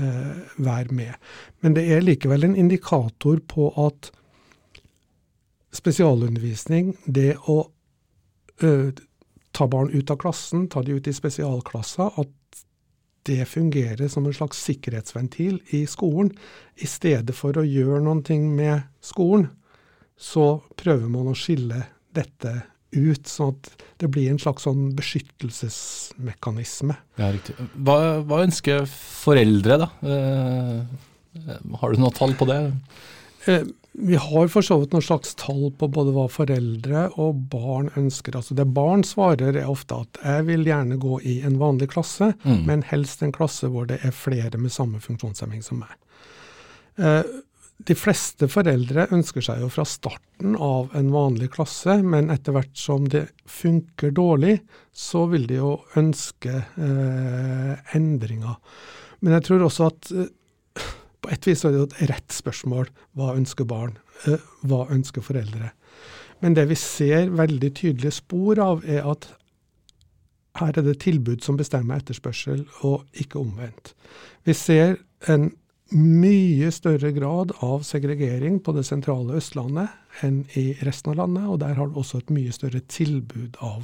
eh, 0.01 0.35
være 0.57 0.97
med. 0.97 1.13
Men 1.61 1.77
det 1.77 1.85
er 1.93 2.05
likevel 2.05 2.47
en 2.47 2.57
indikator 2.57 3.41
på 3.47 3.69
at 3.85 4.11
spesialundervisning, 5.77 6.95
det 7.05 7.35
å 7.45 7.59
ø, 8.63 8.69
ta 9.57 9.67
barn 9.69 9.89
ut 9.89 10.11
av 10.13 10.19
klassen, 10.21 10.67
ta 10.69 10.83
de 10.85 10.99
ut 10.99 11.07
i 11.09 11.15
spesialklasser, 11.15 12.13
at 12.21 12.63
det 13.27 13.43
fungerer 13.49 14.07
som 14.07 14.25
en 14.25 14.35
slags 14.35 14.61
sikkerhetsventil 14.63 15.59
i 15.75 15.83
skolen. 15.89 16.31
I 16.79 16.87
stedet 16.87 17.35
for 17.35 17.57
å 17.57 17.65
gjøre 17.65 18.03
noen 18.05 18.23
ting 18.27 18.47
med 18.55 18.85
skolen, 19.03 19.49
så 20.17 20.61
prøver 20.79 21.09
man 21.11 21.27
å 21.31 21.35
skille 21.37 21.83
dette 22.15 22.53
ut, 22.95 23.27
sånn 23.27 23.51
at 23.51 23.83
det 24.01 24.07
blir 24.13 24.31
en 24.31 24.39
slags 24.39 24.63
sånn 24.65 24.93
beskyttelsesmekanisme. 24.97 26.95
Ja, 27.19 27.33
riktig. 27.35 27.57
Hva, 27.75 28.23
hva 28.23 28.41
ønsker 28.45 28.87
foreldre, 28.87 29.81
da? 29.83 29.89
Eh, 30.07 31.51
har 31.81 31.93
du 31.93 32.01
noe 32.01 32.15
tall 32.15 32.33
på 32.39 32.47
det? 32.49 32.61
Eh, 33.47 33.67
vi 33.99 34.15
har 34.15 34.47
for 34.47 34.61
så 34.61 34.75
vidt 34.77 34.91
noen 34.93 35.05
slags 35.05 35.33
tall 35.39 35.71
på 35.73 35.87
både 35.89 36.11
hva 36.13 36.27
foreldre 36.29 37.07
og 37.17 37.39
barn 37.49 37.89
ønsker. 37.97 38.35
Altså 38.37 38.53
Det 38.57 38.67
barn 38.69 39.01
svarer 39.07 39.57
er 39.57 39.71
ofte 39.71 40.03
at 40.03 40.19
jeg 40.21 40.45
vil 40.51 40.67
gjerne 40.67 40.99
gå 41.01 41.17
i 41.25 41.39
en 41.47 41.57
vanlig 41.57 41.89
klasse, 41.95 42.33
mm. 42.43 42.61
men 42.67 42.85
helst 42.91 43.23
en 43.25 43.33
klasse 43.33 43.71
hvor 43.73 43.89
det 43.89 43.97
er 44.05 44.13
flere 44.13 44.61
med 44.61 44.73
samme 44.75 45.01
funksjonshemming 45.01 45.65
som 45.65 45.81
meg. 45.81 45.97
Eh, 47.01 47.23
de 47.87 47.93
fleste 47.97 48.49
foreldre 48.49 49.07
ønsker 49.13 49.43
seg 49.45 49.61
jo 49.61 49.71
fra 49.73 49.85
starten 49.85 50.55
av 50.61 50.93
en 50.97 51.11
vanlig 51.13 51.51
klasse, 51.53 51.99
men 52.01 52.31
etter 52.33 52.55
hvert 52.55 52.73
som 52.77 53.05
det 53.09 53.27
funker 53.49 54.13
dårlig, 54.17 54.59
så 54.93 55.27
vil 55.31 55.45
de 55.49 55.59
jo 55.59 55.75
ønske 55.97 56.53
eh, 56.53 57.93
endringer. 57.97 58.57
Men 59.21 59.37
jeg 59.37 59.47
tror 59.47 59.65
også 59.67 59.89
at 59.89 60.11
på 61.21 61.31
et 61.33 61.49
vis 61.49 61.65
er 61.65 61.73
det 61.73 61.81
jo 61.81 61.89
et 61.89 61.99
rett 62.11 62.33
spørsmål 62.33 62.91
hva 63.17 63.33
ønsker 63.35 63.67
barn, 63.69 63.97
eh, 64.27 64.41
hva 64.67 64.85
ønsker 64.93 65.25
foreldre. 65.25 65.73
Men 66.43 66.53
det 66.53 66.67
vi 66.69 66.77
ser 66.77 67.31
veldig 67.33 67.71
tydelige 67.73 68.19
spor 68.19 68.59
av, 68.61 68.83
er 68.85 69.07
at 69.09 69.25
her 70.57 70.77
er 70.77 70.85
det 70.85 70.99
tilbud 71.03 71.43
som 71.45 71.57
bestemmer 71.57 72.01
etterspørsel, 72.01 72.65
og 72.85 73.05
ikke 73.17 73.41
omvendt. 73.41 73.93
Vi 74.45 74.53
ser 74.57 74.97
en 75.29 75.51
mye 75.95 76.67
større 76.75 77.13
grad 77.15 77.53
av 77.63 77.85
segregering 77.87 78.57
på 78.63 78.73
det 78.75 78.83
sentrale 78.87 79.37
Østlandet 79.39 79.89
enn 80.25 80.41
i 80.59 80.65
resten 80.83 81.11
av 81.13 81.17
landet, 81.21 81.45
og 81.47 81.59
der 81.63 81.73
har 81.77 81.85
du 81.87 81.93
også 82.01 82.17
et 82.21 82.33
mye 82.35 82.51
større 82.55 82.81
tilbud 82.91 83.53
av 83.63 83.81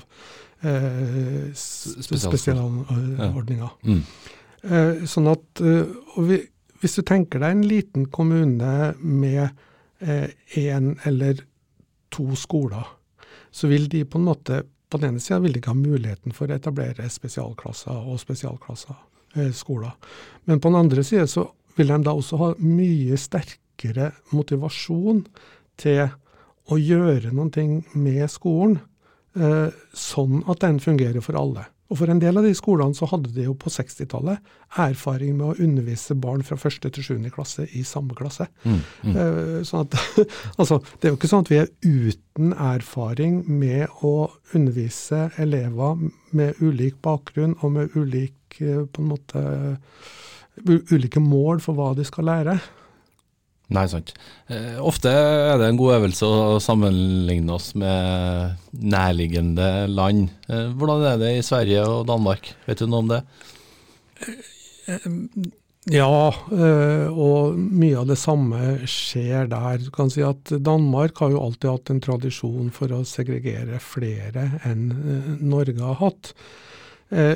eh, 0.68 1.48
spesialordninger. 1.56 3.63
Ja. 3.63 3.70
Mm. 3.88 4.04
Eh, 4.63 4.94
sånn 5.10 5.28
at, 5.32 5.46
eh, 5.63 5.86
og 6.18 6.24
vi, 6.28 6.38
hvis 6.84 7.00
du 7.00 7.06
tenker 7.08 7.40
deg 7.40 7.56
en 7.56 7.63
liten 7.63 8.10
kommune 8.12 8.94
med 9.00 9.48
én 10.04 10.90
eh, 10.92 11.08
eller 11.08 11.40
to 12.12 12.36
skoler, 12.36 12.84
så 13.52 13.70
vil 13.72 13.88
de 13.90 14.04
på 14.04 14.20
en 14.20 14.28
måte 14.28 14.63
på 14.92 15.00
den 15.00 15.13
ene 15.13 15.24
sida 15.24 15.40
vil 15.42 15.56
de 15.56 15.62
ikke 15.62 15.72
ha 15.72 15.80
muligheten 15.80 16.36
for 16.36 16.52
å 16.52 16.58
etablere 16.58 17.08
spesialklasser 17.10 18.10
og 18.12 18.20
spesialklasser, 18.22 18.98
eh, 19.38 19.54
skoler. 19.56 19.96
Men 20.46 20.60
på 20.60 20.70
den 20.70 20.82
andre 20.84 21.06
sida 21.08 21.25
så 21.28 21.48
vil 21.78 21.90
de 21.90 22.02
da 22.04 22.13
også 22.13 22.38
ha 22.42 22.50
mye 22.60 23.18
sterkere 23.18 24.12
motivasjon 24.36 25.24
til 25.82 26.04
å 26.70 26.78
gjøre 26.78 27.32
noe 27.34 27.68
med 27.96 28.28
skolen, 28.30 28.82
eh, 29.40 29.72
sånn 29.94 30.44
at 30.52 30.60
den 30.60 30.84
fungerer 30.84 31.22
for 31.22 31.40
alle. 31.40 31.66
Og 31.92 32.00
For 32.00 32.10
en 32.10 32.22
del 32.22 32.40
av 32.40 32.46
de 32.48 32.54
skolene 32.58 32.96
så 32.98 33.08
hadde 33.12 33.32
de 33.36 33.46
jo 33.46 33.54
på 33.60 33.72
60-tallet 33.74 34.42
erfaring 34.82 35.36
med 35.38 35.46
å 35.46 35.66
undervise 35.66 36.16
barn 36.18 36.42
fra 36.46 36.58
første 36.58 36.90
til 36.94 37.06
sjuende 37.06 37.32
klasse 37.34 37.68
i 37.78 37.84
samme 37.86 38.16
klasse. 38.18 38.48
Mm, 38.63 38.80
mm. 39.04 39.18
Sånn 39.68 39.86
at, 39.86 39.98
altså, 40.62 40.80
det 40.98 41.10
er 41.10 41.13
jo 41.13 41.20
ikke 41.20 41.30
sånn 41.30 41.46
at 41.46 41.52
vi 41.52 41.60
er 41.62 41.74
uten 41.84 42.56
erfaring 42.56 43.44
med 43.46 43.92
å 44.02 44.32
undervise 44.56 45.28
elever 45.44 46.00
med 46.34 46.63
ulik 46.63 46.98
bakgrunn 47.06 47.58
og 47.62 47.75
med 47.75 47.98
ulik, 48.00 48.40
uh, 48.63 48.88
på 48.88 49.04
en 49.04 49.12
måte, 49.12 49.44
ulike 50.66 51.22
mål 51.22 51.62
for 51.62 51.78
hva 51.78 51.92
de 51.98 52.08
skal 52.08 52.32
lære. 52.32 52.58
Nei, 53.74 53.88
sant. 53.89 54.13
Eh, 54.53 54.77
ofte 54.77 55.10
er 55.10 55.58
det 55.58 55.72
en 55.72 55.80
god 55.80 55.96
øvelse 55.96 56.27
å 56.30 56.62
sammenligne 56.62 57.56
oss 57.56 57.72
med 57.80 58.60
nærliggende 58.77 59.88
land. 59.89 60.30
Eh, 60.46 60.70
hvordan 60.77 61.08
er 61.10 61.20
det 61.22 61.32
i 61.39 61.46
Sverige 61.46 61.86
og 61.89 62.06
Danmark, 62.10 62.51
vet 62.68 62.84
du 62.84 62.86
noe 62.86 63.01
om 63.01 63.10
det? 63.10 63.22
Eh, 64.94 65.08
ja, 65.92 66.08
og 66.08 67.58
mye 67.58 67.98
av 68.00 68.06
det 68.08 68.15
samme 68.22 68.60
skjer 68.88 69.50
der. 69.51 69.82
Du 69.84 69.89
kan 69.92 70.12
si 70.13 70.22
at 70.24 70.53
Danmark 70.63 71.18
har 71.20 71.34
jo 71.34 71.42
alltid 71.44 71.68
hatt 71.74 71.92
en 71.92 72.03
tradisjon 72.06 72.70
for 72.72 72.94
å 72.96 73.01
segregere 73.08 73.82
flere 73.84 74.62
enn 74.70 74.86
Norge 75.42 75.82
har 75.82 75.98
hatt. 76.00 76.32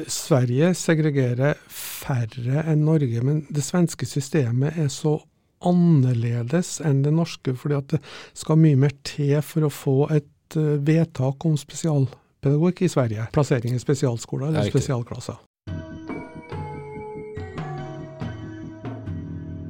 Sverige 0.07 0.71
segregerer 0.79 1.59
færre 1.67 2.63
enn 2.63 2.87
Norge, 2.87 3.19
men 3.19 3.43
det 3.51 3.67
svenske 3.67 4.07
systemet 4.07 4.79
er 4.79 4.87
så 4.95 5.17
annerledes 5.65 6.77
enn 6.85 7.03
det 7.05 7.13
norske, 7.15 7.55
fordi 7.57 7.79
at 7.79 7.95
det 7.95 8.01
skal 8.37 8.59
mye 8.61 8.79
mer 8.79 8.95
til 9.07 9.37
for 9.45 9.67
å 9.67 9.73
få 9.73 9.97
et 10.13 10.59
uh, 10.59 10.77
vedtak 10.77 11.45
om 11.47 11.57
spesialpedagogikk 11.59 12.85
i 12.85 12.93
Sverige. 12.93 13.27
Plassering 13.35 13.75
i 13.77 13.83
spesialskoler 13.83 14.51
eller 14.51 14.71
spesialklasser. 14.71 15.41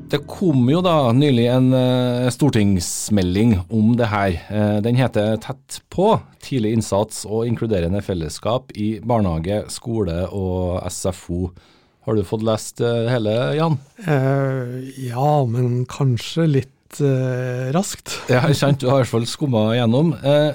Det 0.08 0.22
kom 0.24 0.70
jo 0.72 0.79
da 0.79 1.12
nylig 1.12 1.50
en 1.51 1.65
uh, 1.75 2.29
stortingsmelding 2.32 3.58
om 3.67 3.89
det 4.00 4.08
her. 4.08 4.38
Uh, 4.48 4.77
den 4.84 4.96
heter 4.96 5.36
Tett 5.44 5.82
på 5.91 6.13
tidlig 6.39 6.77
innsats 6.77 7.25
og 7.27 7.44
inkluderende 7.50 8.00
fellesskap 8.06 8.72
i 8.79 9.01
barnehage, 9.03 9.65
skole 9.74 10.22
og 10.32 10.79
SFO. 10.88 11.50
Har 12.08 12.16
du 12.16 12.24
fått 12.24 12.46
lest 12.48 12.80
uh, 12.80 13.06
hele, 13.12 13.36
Jan? 13.58 13.78
Uh, 14.08 14.80
ja, 14.96 15.44
men 15.50 15.86
kanskje 15.92 16.48
litt 16.48 16.74
raskt. 16.88 17.74
raskt. 17.76 18.14
ja, 18.32 18.40
kjent, 18.56 18.80
Du 18.80 18.88
har 18.88 19.02
i 19.02 19.04
hvert 19.04 19.12
fall 19.12 19.26
skumma 19.28 19.66
gjennom. 19.76 20.14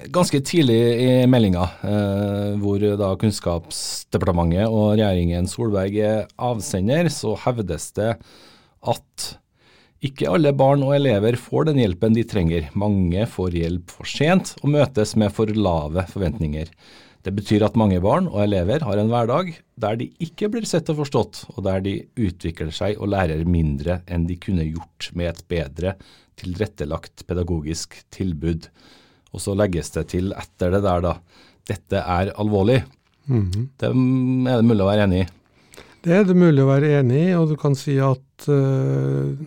ganske 0.08 0.40
tidlig 0.40 0.78
i 1.04 1.10
meldinga, 1.28 1.66
hvor 2.62 2.80
da 2.96 3.10
Kunnskapsdepartementet 3.20 4.64
og 4.64 4.94
regjeringen 4.94 5.44
Solberg 5.46 5.98
er 6.00 6.24
avsender, 6.40 7.12
så 7.12 7.36
hevdes 7.44 7.90
det 8.00 8.14
at 8.16 9.28
ikke 10.02 10.32
alle 10.32 10.50
barn 10.56 10.82
og 10.82 10.96
elever 10.96 11.36
får 11.38 11.68
den 11.68 11.78
hjelpen 11.78 12.16
de 12.16 12.24
trenger. 12.26 12.72
Mange 12.74 13.22
får 13.30 13.54
hjelp 13.60 13.92
for 14.00 14.08
sent 14.08 14.56
og 14.64 14.72
møtes 14.74 15.12
med 15.20 15.30
for 15.36 15.52
lave 15.54 16.02
forventninger. 16.10 16.72
Det 17.22 17.30
betyr 17.36 17.62
at 17.62 17.76
mange 17.78 18.00
barn 18.02 18.26
og 18.26 18.40
elever 18.42 18.82
har 18.82 18.98
en 18.98 19.10
hverdag 19.10 19.52
der 19.82 19.98
de 20.00 20.08
ikke 20.22 20.48
blir 20.50 20.66
sett 20.66 20.90
og 20.90 21.04
forstått, 21.04 21.44
og 21.54 21.62
der 21.68 21.82
de 21.84 21.94
utvikler 22.18 22.72
seg 22.74 22.98
og 22.98 23.12
lærer 23.14 23.44
mindre 23.46 24.00
enn 24.10 24.26
de 24.26 24.38
kunne 24.42 24.66
gjort 24.66 25.12
med 25.14 25.30
et 25.30 25.44
bedre 25.50 25.94
tilrettelagt 26.40 27.22
pedagogisk 27.28 27.94
tilbud. 28.14 28.66
Og 29.32 29.44
så 29.44 29.54
legges 29.56 29.92
det 29.94 30.08
til 30.12 30.34
etter 30.34 30.74
det 30.74 30.82
der, 30.84 31.04
da. 31.04 31.14
Dette 31.68 32.02
er 32.02 32.32
alvorlig. 32.42 32.82
Mhm. 33.30 33.70
Det 33.78 33.86
er 33.86 34.58
det 34.58 34.66
mulig 34.66 34.82
å 34.82 34.90
være 34.90 35.06
enig 35.06 35.22
i. 35.22 35.30
Det 36.02 36.16
er 36.16 36.24
det 36.26 36.34
mulig 36.34 36.64
å 36.64 36.72
være 36.72 36.96
enig 36.98 37.20
i, 37.28 37.34
og 37.38 37.52
du 37.52 37.54
kan 37.60 37.76
si 37.78 37.94
at 38.02 38.48
øh, 38.50 39.38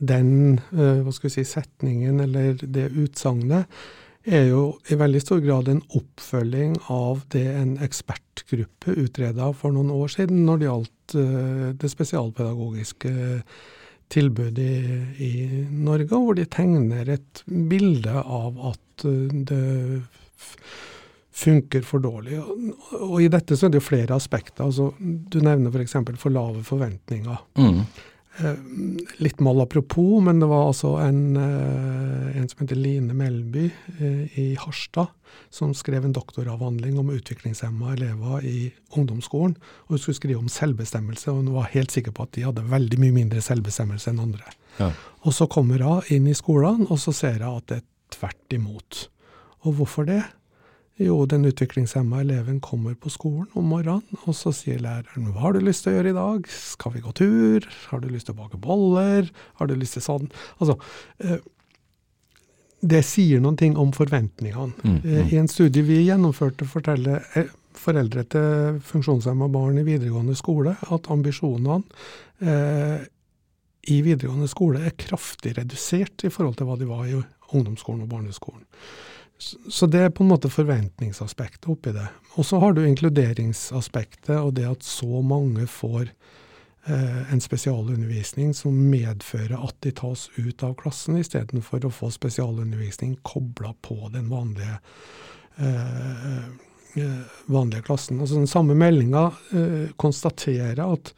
den 0.00 0.30
øh, 0.72 1.02
hva 1.04 1.12
skal 1.12 1.28
vi 1.28 1.34
si, 1.34 1.44
setningen 1.44 2.22
eller 2.24 2.56
det 2.64 2.88
utsagnet 2.96 3.68
er 4.26 4.48
jo 4.50 4.62
i 4.90 4.98
veldig 4.98 5.22
stor 5.22 5.40
grad 5.44 5.68
en 5.70 5.82
oppfølging 5.94 6.76
av 6.92 7.22
det 7.34 7.46
en 7.52 7.76
ekspertgruppe 7.84 8.96
utreda 8.98 9.52
for 9.56 9.74
noen 9.74 9.92
år 9.94 10.12
siden 10.16 10.44
når 10.46 10.60
det 10.60 10.68
gjaldt 10.68 11.16
øh, 11.20 11.66
det 11.78 11.90
spesialpedagogiske 11.92 13.14
tilbudet 14.12 15.18
i, 15.18 15.26
i 15.26 15.32
Norge, 15.70 16.10
hvor 16.10 16.36
de 16.38 16.46
tegner 16.50 17.08
et 17.16 17.42
bilde 17.46 18.14
av 18.22 18.58
at 18.72 19.06
øh, 19.08 19.30
det 19.50 19.64
funker 21.36 21.84
for 21.84 22.00
dårlig. 22.00 22.38
Og 22.40 23.18
i 23.20 23.30
dette 23.32 23.58
så 23.58 23.66
er 23.66 23.74
det 23.74 23.82
jo 23.82 23.88
flere 23.90 24.16
aspekter. 24.16 24.64
altså 24.64 24.92
Du 24.98 25.40
nevner 25.44 25.74
f.eks. 25.74 25.98
For, 25.98 26.20
for 26.20 26.32
lave 26.32 26.64
forventninger. 26.64 27.42
Mm. 27.60 27.82
Eh, 28.38 28.54
litt 29.16 29.40
mal 29.40 29.60
apropos, 29.60 30.20
men 30.20 30.40
det 30.40 30.46
var 30.46 30.66
altså 30.68 30.96
en, 31.00 31.36
eh, 31.36 32.36
en 32.36 32.48
som 32.48 32.60
heter 32.60 32.76
Line 32.76 33.14
Melby 33.16 33.70
eh, 34.00 34.38
i 34.38 34.46
Harstad, 34.60 35.08
som 35.50 35.72
skrev 35.74 36.04
en 36.04 36.12
doktoravhandling 36.12 36.98
om 37.00 37.10
utviklingshemma 37.14 37.94
elever 37.94 38.44
i 38.44 38.72
ungdomsskolen. 38.92 39.56
og 39.56 39.96
Hun 39.96 39.98
skulle 39.98 40.20
skrive 40.20 40.38
om 40.38 40.52
selvbestemmelse, 40.52 41.30
og 41.30 41.36
hun 41.36 41.54
var 41.54 41.72
helt 41.72 41.90
sikker 41.90 42.12
på 42.12 42.26
at 42.26 42.32
de 42.36 42.44
hadde 42.44 42.68
veldig 42.68 43.00
mye 43.00 43.16
mindre 43.22 43.40
selvbestemmelse 43.40 44.12
enn 44.12 44.20
andre. 44.20 44.52
Ja. 44.78 44.92
Og 45.24 45.32
så 45.32 45.48
kommer 45.48 45.80
hun 45.80 46.02
inn 46.12 46.26
i 46.28 46.36
skolen, 46.36 46.86
og 46.90 47.00
så 47.00 47.14
ser 47.16 47.40
hun 47.40 47.56
at 47.56 47.68
det 47.72 47.80
er 47.80 47.86
tvert 48.12 48.52
imot. 48.52 49.08
Og 49.64 49.80
hvorfor 49.80 50.04
det? 50.04 50.22
Jo, 50.96 51.18
den 51.28 51.44
utviklingshemma 51.44 52.22
eleven 52.22 52.60
kommer 52.64 52.94
på 52.96 53.10
skolen 53.12 53.50
om 53.52 53.66
morgenen, 53.68 54.20
og 54.24 54.32
så 54.36 54.52
sier 54.56 54.80
læreren 54.80 55.28
hva 55.28 55.42
har 55.42 55.56
du 55.56 55.60
lyst 55.60 55.84
til 55.84 55.92
å 55.92 55.98
gjøre 55.98 56.12
i 56.14 56.16
dag? 56.16 56.46
Skal 56.48 56.94
vi 56.94 57.02
gå 57.04 57.12
tur? 57.18 57.66
Har 57.90 58.00
du 58.00 58.08
lyst 58.08 58.30
til 58.30 58.36
å 58.36 58.38
bake 58.38 58.60
boller? 58.62 59.28
Har 59.60 59.68
du 59.68 59.74
lyst 59.76 59.98
til 59.98 60.06
sånn? 60.06 60.30
Altså, 60.56 60.78
eh, 61.20 61.42
det 62.80 63.02
sier 63.04 63.42
noen 63.44 63.58
ting 63.60 63.76
om 63.80 63.92
forventningene. 63.92 64.72
Mm, 64.84 64.96
Eh, 65.04 65.20
mm. 65.20 65.28
I 65.32 65.36
en 65.42 65.48
studie 65.48 65.84
vi 65.84 66.00
gjennomførte, 66.06 66.64
forteller 66.64 67.24
eh, 67.34 67.52
foreldre 67.76 68.24
til 68.32 68.80
funksjonshemma 68.80 69.48
barn 69.52 69.78
i 69.78 69.84
videregående 69.84 70.36
skole 70.36 70.76
at 70.80 71.10
ambisjonene 71.12 71.84
eh, 72.40 73.04
i 73.92 74.00
videregående 74.02 74.48
skole 74.48 74.80
er 74.80 74.96
kraftig 74.96 75.58
redusert 75.58 76.24
i 76.24 76.32
forhold 76.32 76.56
til 76.56 76.66
hva 76.66 76.78
de 76.80 76.88
var 76.88 77.04
i 77.06 77.20
ungdomsskolen 77.52 78.06
og 78.06 78.10
barneskolen. 78.10 78.64
Så 79.38 79.86
det 79.86 80.00
er 80.00 80.10
på 80.14 80.24
en 80.24 80.30
måte 80.32 80.48
forventningsaspektet 80.48 81.68
oppi 81.68 81.92
det. 81.92 82.06
Og 82.36 82.46
så 82.46 82.60
har 82.62 82.72
du 82.72 82.82
inkluderingsaspektet 82.86 84.38
og 84.38 84.54
det 84.56 84.66
at 84.68 84.84
så 84.86 85.20
mange 85.24 85.66
får 85.68 86.08
eh, 86.08 87.32
en 87.32 87.42
spesialundervisning 87.44 88.54
som 88.56 88.76
medfører 88.90 89.56
at 89.60 89.76
de 89.84 89.92
tas 89.96 90.26
ut 90.36 90.64
av 90.64 90.76
klassen, 90.80 91.18
istedenfor 91.20 91.84
å 91.84 91.92
få 91.92 92.10
spesialundervisning 92.14 93.18
kobla 93.28 93.74
på 93.84 94.08
den 94.14 94.30
vanlige, 94.32 94.78
eh, 95.60 96.46
eh, 96.96 97.40
vanlige 97.52 97.84
klassen. 97.90 98.20
Altså 98.20 98.40
Den 98.40 98.50
samme 98.50 98.74
meldinga 98.74 99.26
eh, 99.52 99.92
konstaterer 100.00 100.80
at 100.86 101.12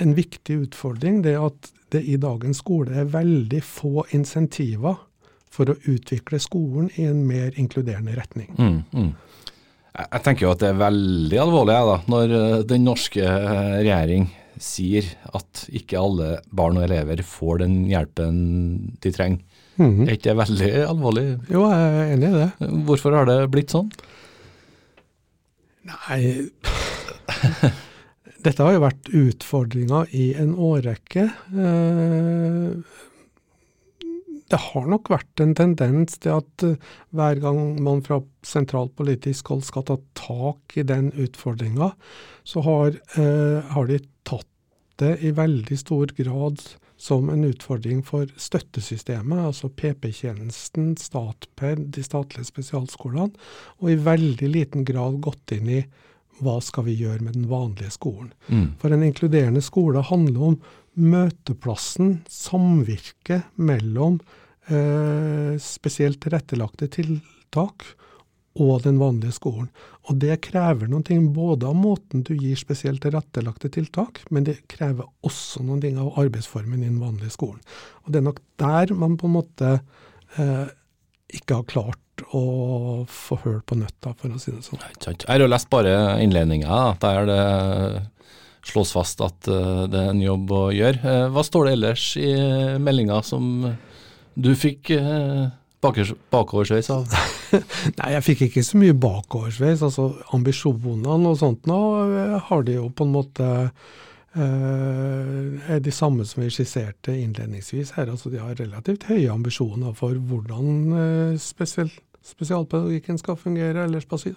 en 0.00 0.16
viktig 0.16 0.64
utfordring 0.64 1.22
det 1.22 1.36
er 1.36 1.46
at 1.46 1.70
det 1.94 2.02
i 2.06 2.16
dagens 2.18 2.62
skole 2.62 2.94
er 3.02 3.10
veldig 3.10 3.62
få 3.66 4.04
insentiver 4.14 4.98
for 5.50 5.72
å 5.72 5.78
utvikle 5.90 6.38
skolen 6.42 6.90
i 6.96 7.06
en 7.10 7.24
mer 7.26 7.56
inkluderende 7.58 8.14
retning. 8.16 8.50
Mm, 8.56 8.82
mm. 8.94 9.10
Jeg, 9.90 10.22
tenker 10.24 10.46
jo 10.46 10.52
at 10.54 10.62
det 10.62 10.70
er 10.70 10.78
veldig 10.80 11.40
alvorlig 11.42 11.78
da, 11.88 11.96
når 12.12 12.36
eh, 12.36 12.58
den 12.70 12.86
norske 12.86 13.24
eh, 13.26 13.80
regjering 13.80 14.28
sier 14.60 15.06
at 15.34 15.64
ikke 15.74 15.98
alle 15.98 16.30
barn 16.54 16.78
og 16.78 16.84
elever 16.86 17.22
får 17.26 17.62
den 17.64 17.76
hjelpen 17.90 18.38
de 19.02 19.12
trenger. 19.14 19.42
Mm. 19.80 20.04
Er 20.04 20.14
ikke 20.14 20.28
det 20.28 20.40
veldig 20.42 20.70
alvorlig? 20.84 21.26
Jo, 21.48 21.64
jeg 21.72 21.90
er 21.90 22.10
enig 22.14 22.28
i 22.28 22.34
det. 22.36 22.70
Hvorfor 22.88 23.16
har 23.16 23.28
det 23.30 23.38
blitt 23.52 23.72
sånn? 23.72 23.88
Nei 25.88 26.50
Dette 28.44 28.64
har 28.64 28.74
jo 28.74 28.82
vært 28.82 29.08
utfordringa 29.16 30.02
i 30.16 30.30
en 30.40 30.54
årrekke. 30.56 31.26
Eh, 31.28 32.68
Det 34.50 34.58
har 34.58 34.86
nok 34.90 35.10
vært 35.12 35.42
en 35.42 35.54
tendens 35.54 36.18
til 36.18 36.40
at 36.40 36.66
eh, 36.66 36.92
hver 37.14 37.40
gang 37.42 37.60
man 37.82 38.02
fra 38.06 38.20
sentralt 38.46 38.96
politisk 38.98 39.52
hold 39.52 39.62
skal 39.66 39.86
ta 39.86 39.96
tak 40.18 40.76
i 40.80 40.86
den 40.86 41.12
utfordringa, 41.14 41.92
så 42.42 42.64
har, 42.66 42.98
eh, 43.16 43.72
har 43.74 43.90
de 43.90 44.00
tatt 44.26 44.48
det 45.00 45.16
i 45.24 45.32
veldig 45.32 45.78
stor 45.78 46.12
grad 46.18 46.60
som 47.00 47.30
en 47.32 47.46
utfordring 47.48 48.02
for 48.04 48.28
støttesystemet, 48.36 49.38
altså 49.40 49.70
PP-tjenesten, 49.72 50.92
Statped, 51.00 51.86
de 51.94 52.04
statlige 52.04 52.50
spesialskolene, 52.50 53.30
og 53.80 53.88
i 53.88 53.96
veldig 53.96 54.50
liten 54.52 54.84
grad 54.84 55.16
gått 55.24 55.54
inn 55.56 55.70
i 55.78 55.80
hva 56.44 56.58
skal 56.64 56.86
vi 56.88 56.98
gjøre 56.98 57.24
med 57.24 57.36
den 57.36 57.48
vanlige 57.48 57.92
skolen. 57.94 58.32
Mm. 58.48 58.74
For 58.80 58.92
en 58.92 59.04
inkluderende 59.04 59.62
skole 59.64 60.02
handler 60.10 60.46
om 60.50 60.58
møteplassen, 60.98 62.20
samvirket 62.28 63.50
mellom 63.60 64.18
eh, 64.68 65.54
spesielt 65.62 66.20
tilrettelagte 66.24 66.90
tiltak 66.90 67.86
og 68.60 68.82
den 68.82 68.98
vanlige 68.98 69.36
skolen. 69.36 69.68
Og 70.10 70.18
det 70.22 70.40
krever 70.48 70.90
noen 70.90 71.04
ting 71.06 71.28
både 71.34 71.68
av 71.70 71.78
måten 71.78 72.24
du 72.26 72.32
gir 72.34 72.58
spesielt 72.58 73.02
tilrettelagte 73.04 73.70
tiltak, 73.72 74.22
men 74.30 74.46
det 74.48 74.58
krever 74.70 75.06
også 75.26 75.62
noen 75.62 75.82
ting 75.84 76.00
av 76.02 76.18
arbeidsformen 76.20 76.82
i 76.82 76.88
den 76.88 77.00
vanlige 77.02 77.36
skolen. 77.36 77.62
Og 78.04 78.12
det 78.12 78.20
er 78.20 78.26
nok 78.26 78.42
der 78.60 78.94
man 78.98 79.16
på 79.20 79.30
en 79.30 79.36
måte 79.38 79.74
eh, 80.36 80.68
ikke 81.30 81.60
har 81.60 81.68
klart 81.70 82.24
å 82.36 83.06
få 83.08 83.38
høl 83.44 83.60
på 83.64 83.78
nøtta, 83.78 84.12
for 84.18 84.34
å 84.34 84.40
si 84.40 84.52
det 84.52 84.64
sånn. 84.66 84.82
Jeg 85.06 85.22
har 85.28 85.40
jo 85.40 85.48
lest 85.48 85.70
bare 85.72 85.94
innledninga, 86.20 86.80
der 87.00 87.28
det 87.30 87.44
slås 88.66 88.92
fast 88.92 89.20
at 89.24 89.48
eh, 89.48 89.84
det 89.90 90.00
er 90.00 90.10
en 90.12 90.24
jobb 90.24 90.52
å 90.52 90.64
gjøre. 90.74 91.00
Eh, 91.04 91.28
Hva 91.32 91.44
står 91.46 91.68
det 91.68 91.76
ellers 91.78 92.10
i 92.20 92.32
meldinga 92.82 93.22
som 93.26 93.64
du 94.34 94.50
fikk 94.58 94.92
eh, 94.96 95.46
bakoversveis 95.80 96.90
av? 96.92 97.08
Nei, 97.98 98.12
jeg 98.16 98.26
fikk 98.26 98.44
ikke 98.48 98.66
så 98.66 98.80
mye 98.80 98.96
bakoversveis. 98.96 99.84
Altså, 99.86 100.10
ambisjonene 100.36 101.32
og 101.32 101.40
sånt 101.40 101.66
nå 101.70 101.80
eh, 102.04 102.36
har 102.50 102.68
de 102.68 102.78
jo 102.78 102.90
på 102.92 103.08
en 103.08 103.16
måte 103.16 103.48
eh, 103.48 105.72
er 105.74 105.82
de 105.82 105.94
samme 105.94 106.26
som 106.28 106.44
vi 106.44 106.52
skisserte 106.52 107.16
innledningsvis 107.16 107.96
her. 107.96 108.12
Altså, 108.12 108.32
de 108.32 108.42
har 108.42 108.60
relativt 108.60 109.08
høye 109.10 109.32
ambisjoner 109.32 109.96
for 109.98 110.20
hvordan 110.30 111.34
spesielt 111.40 111.98
spesialpedagogikken 112.26 113.18
skal 113.18 113.38
fungere, 113.40 113.84
eller 113.84 114.02
spesi 114.04 114.34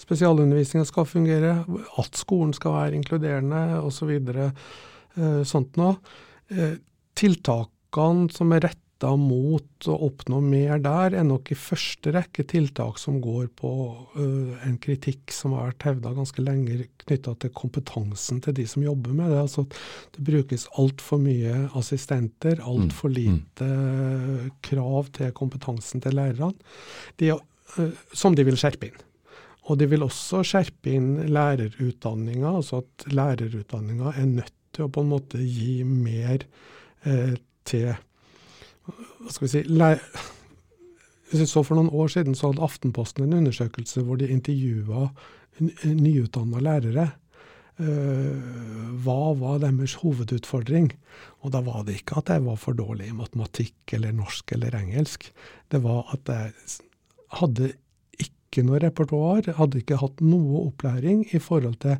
spesialundervisninga 0.00 0.84
skal 0.88 1.06
fungere, 1.08 1.52
at 1.98 2.18
skolen 2.18 2.52
skal 2.56 2.74
være 2.76 2.98
inkluderende 2.98 3.62
osv. 3.80 4.10
videre 4.12 4.50
sånt 5.44 5.76
noe. 5.80 5.96
Eh, 6.52 6.76
tiltakene 7.18 8.30
som 8.32 8.52
er 8.52 8.66
retta 9.02 9.16
mot 9.18 9.86
å 9.88 9.96
oppnå 10.06 10.40
mer 10.40 10.78
der, 10.78 11.14
er 11.14 11.24
nok 11.26 11.50
i 11.50 11.58
første 11.58 12.12
rekke 12.14 12.44
tiltak 12.46 12.98
som 12.98 13.20
går 13.20 13.48
på 13.58 13.70
øh, 14.16 14.54
en 14.62 14.78
kritikk 14.78 15.32
som 15.32 15.52
har 15.56 15.72
vært 15.72 15.86
hevda 15.88 16.12
ganske 16.14 16.42
lenge 16.42 16.86
knytta 17.02 17.34
til 17.40 17.50
kompetansen 17.52 18.40
til 18.40 18.54
de 18.54 18.66
som 18.66 18.82
jobber 18.82 19.12
med 19.12 19.32
det. 19.32 19.40
Altså 19.42 19.64
at 19.66 19.74
det 20.14 20.24
brukes 20.24 20.68
altfor 20.78 21.18
mye 21.18 21.68
assistenter, 21.74 22.60
altfor 22.62 23.10
Mm, 23.12 23.12
mm. 23.12 23.18
lite 23.18 24.50
krav 24.62 25.08
til 25.12 25.32
kompetansen 25.32 26.00
til 26.00 26.14
lærerne, 26.14 26.54
de, 27.18 27.32
øh, 27.78 27.90
som 28.14 28.34
de 28.34 28.44
vil 28.44 28.56
skjerpe 28.56 28.88
inn. 28.88 29.02
Og 29.68 29.78
de 29.78 29.86
vil 29.86 30.02
også 30.02 30.42
skjerpe 30.46 30.90
inn 30.90 31.28
lærerutdanninga, 31.28 32.56
altså 32.56 32.82
at 32.82 33.06
lærerutdanninga 33.12 34.14
er 34.16 34.26
nødt 34.26 34.54
til 34.72 34.86
å 34.86 34.92
på 34.92 35.02
en 35.02 35.12
måte 35.12 35.42
gi 35.42 35.82
mer 35.84 36.46
eh, 37.04 37.36
til 37.68 37.92
hva 38.86 39.30
skal 39.30 39.46
vi 39.46 39.52
si 39.52 39.62
Hvis 41.30 41.40
vi 41.40 41.46
så 41.48 41.62
For 41.62 41.78
noen 41.78 41.92
år 41.94 42.10
siden 42.12 42.34
så 42.36 42.50
hadde 42.50 42.64
Aftenposten 42.66 43.24
en 43.24 43.38
undersøkelse 43.40 44.04
hvor 44.04 44.20
de 44.20 44.28
intervjua 44.28 45.10
nyutdanna 45.60 46.62
lærere. 46.64 47.10
Eh, 47.80 48.96
hva 49.04 49.32
var 49.38 49.60
deres 49.62 49.98
hovedutfordring? 50.02 50.90
Og 51.42 51.52
da 51.54 51.62
var 51.64 51.84
det 51.86 52.00
ikke 52.00 52.20
at 52.20 52.32
jeg 52.32 52.44
var 52.46 52.58
for 52.60 52.76
dårlig 52.76 53.10
i 53.10 53.16
matematikk 53.16 53.94
eller 53.96 54.14
norsk 54.16 54.52
eller 54.56 54.76
engelsk. 54.76 55.28
Det 55.72 55.82
var 55.84 56.08
at 56.14 56.28
jeg 56.28 56.80
hadde 57.38 57.72
ikke 58.20 58.64
noe 58.66 58.82
repertoar, 58.82 59.54
hadde 59.56 59.80
ikke 59.80 60.00
hatt 60.02 60.20
noe 60.24 60.66
opplæring 60.68 61.24
i 61.32 61.40
forhold 61.40 61.80
til 61.84 61.96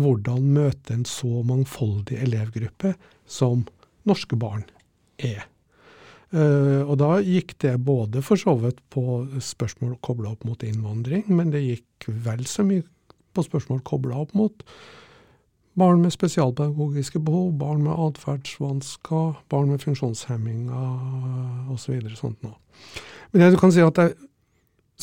hvordan 0.00 0.48
møte 0.52 0.92
en 0.92 1.04
så 1.08 1.42
mangfoldig 1.48 2.18
elevgruppe 2.24 2.94
som 3.28 3.64
norske 4.08 4.36
barn 4.40 4.64
er. 5.16 5.46
Uh, 6.34 6.82
og 6.82 6.96
da 6.98 7.16
gikk 7.22 7.54
det 7.62 7.76
både 7.86 8.18
for 8.26 8.40
så 8.40 8.56
vidt 8.58 8.80
på 8.90 9.22
spørsmål 9.38 9.94
kobla 10.02 10.32
opp 10.34 10.46
mot 10.48 10.62
innvandring, 10.66 11.22
men 11.30 11.52
det 11.54 11.62
gikk 11.62 12.08
vel 12.26 12.42
så 12.50 12.66
mye 12.66 12.82
på 13.36 13.44
spørsmål 13.46 13.84
kobla 13.86 14.24
opp 14.24 14.34
mot 14.34 14.64
barn 15.76 16.00
med 16.02 16.10
spesialpedagogiske 16.10 17.20
behov, 17.20 17.52
barn 17.60 17.84
med 17.84 17.92
atferdsvansker, 17.92 19.36
barn 19.52 19.68
med 19.70 19.84
funksjonshemminger 19.84 21.70
osv. 21.74 22.00
Så 22.08 22.16
sånt 22.22 22.40
noe. 22.46 22.56
Men 23.30 23.44
det 23.44 23.52
du 23.54 23.60
kan 23.60 23.74
si 23.74 23.84
at 23.84 24.00
det, 24.00 24.14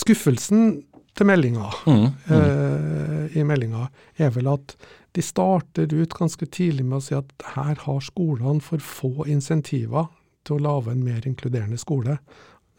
skuffelsen 0.01 0.81
til 1.13 1.29
meldinga, 1.29 1.69
mm, 1.85 1.93
mm. 2.01 2.33
Uh, 2.33 3.37
i 3.37 3.45
meldinga 3.45 3.87
er 4.17 4.33
vel 4.33 4.49
at 4.49 4.75
de 5.13 5.21
starter 5.21 5.93
ut 5.93 6.17
ganske 6.17 6.45
tidlig 6.49 6.85
med 6.87 6.97
å 6.97 7.05
si 7.05 7.15
at 7.15 7.29
her 7.53 7.77
har 7.85 8.01
skolene 8.01 8.61
for 8.65 8.81
få 8.81 9.27
insentiver 9.29 10.09
til 10.43 10.57
å 10.57 10.63
lage 10.63 10.93
en 10.93 11.05
mer 11.05 11.25
inkluderende 11.27 11.79
skole. 11.81 12.17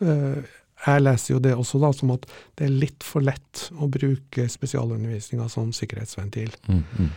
Uh, 0.03 0.43
jeg 0.85 1.05
leser 1.05 1.35
jo 1.35 1.41
det 1.41 1.55
også 1.57 1.81
da 1.81 1.91
som 1.97 2.13
at 2.15 2.27
det 2.59 2.67
er 2.67 2.75
litt 2.83 3.05
for 3.07 3.25
lett 3.25 3.69
å 3.81 3.89
bruke 3.89 4.49
spesialundervisninga 4.51 5.47
som 5.53 5.71
sikkerhetsventil. 5.73 6.53
Mm, 6.69 6.83
mm. 6.99 7.13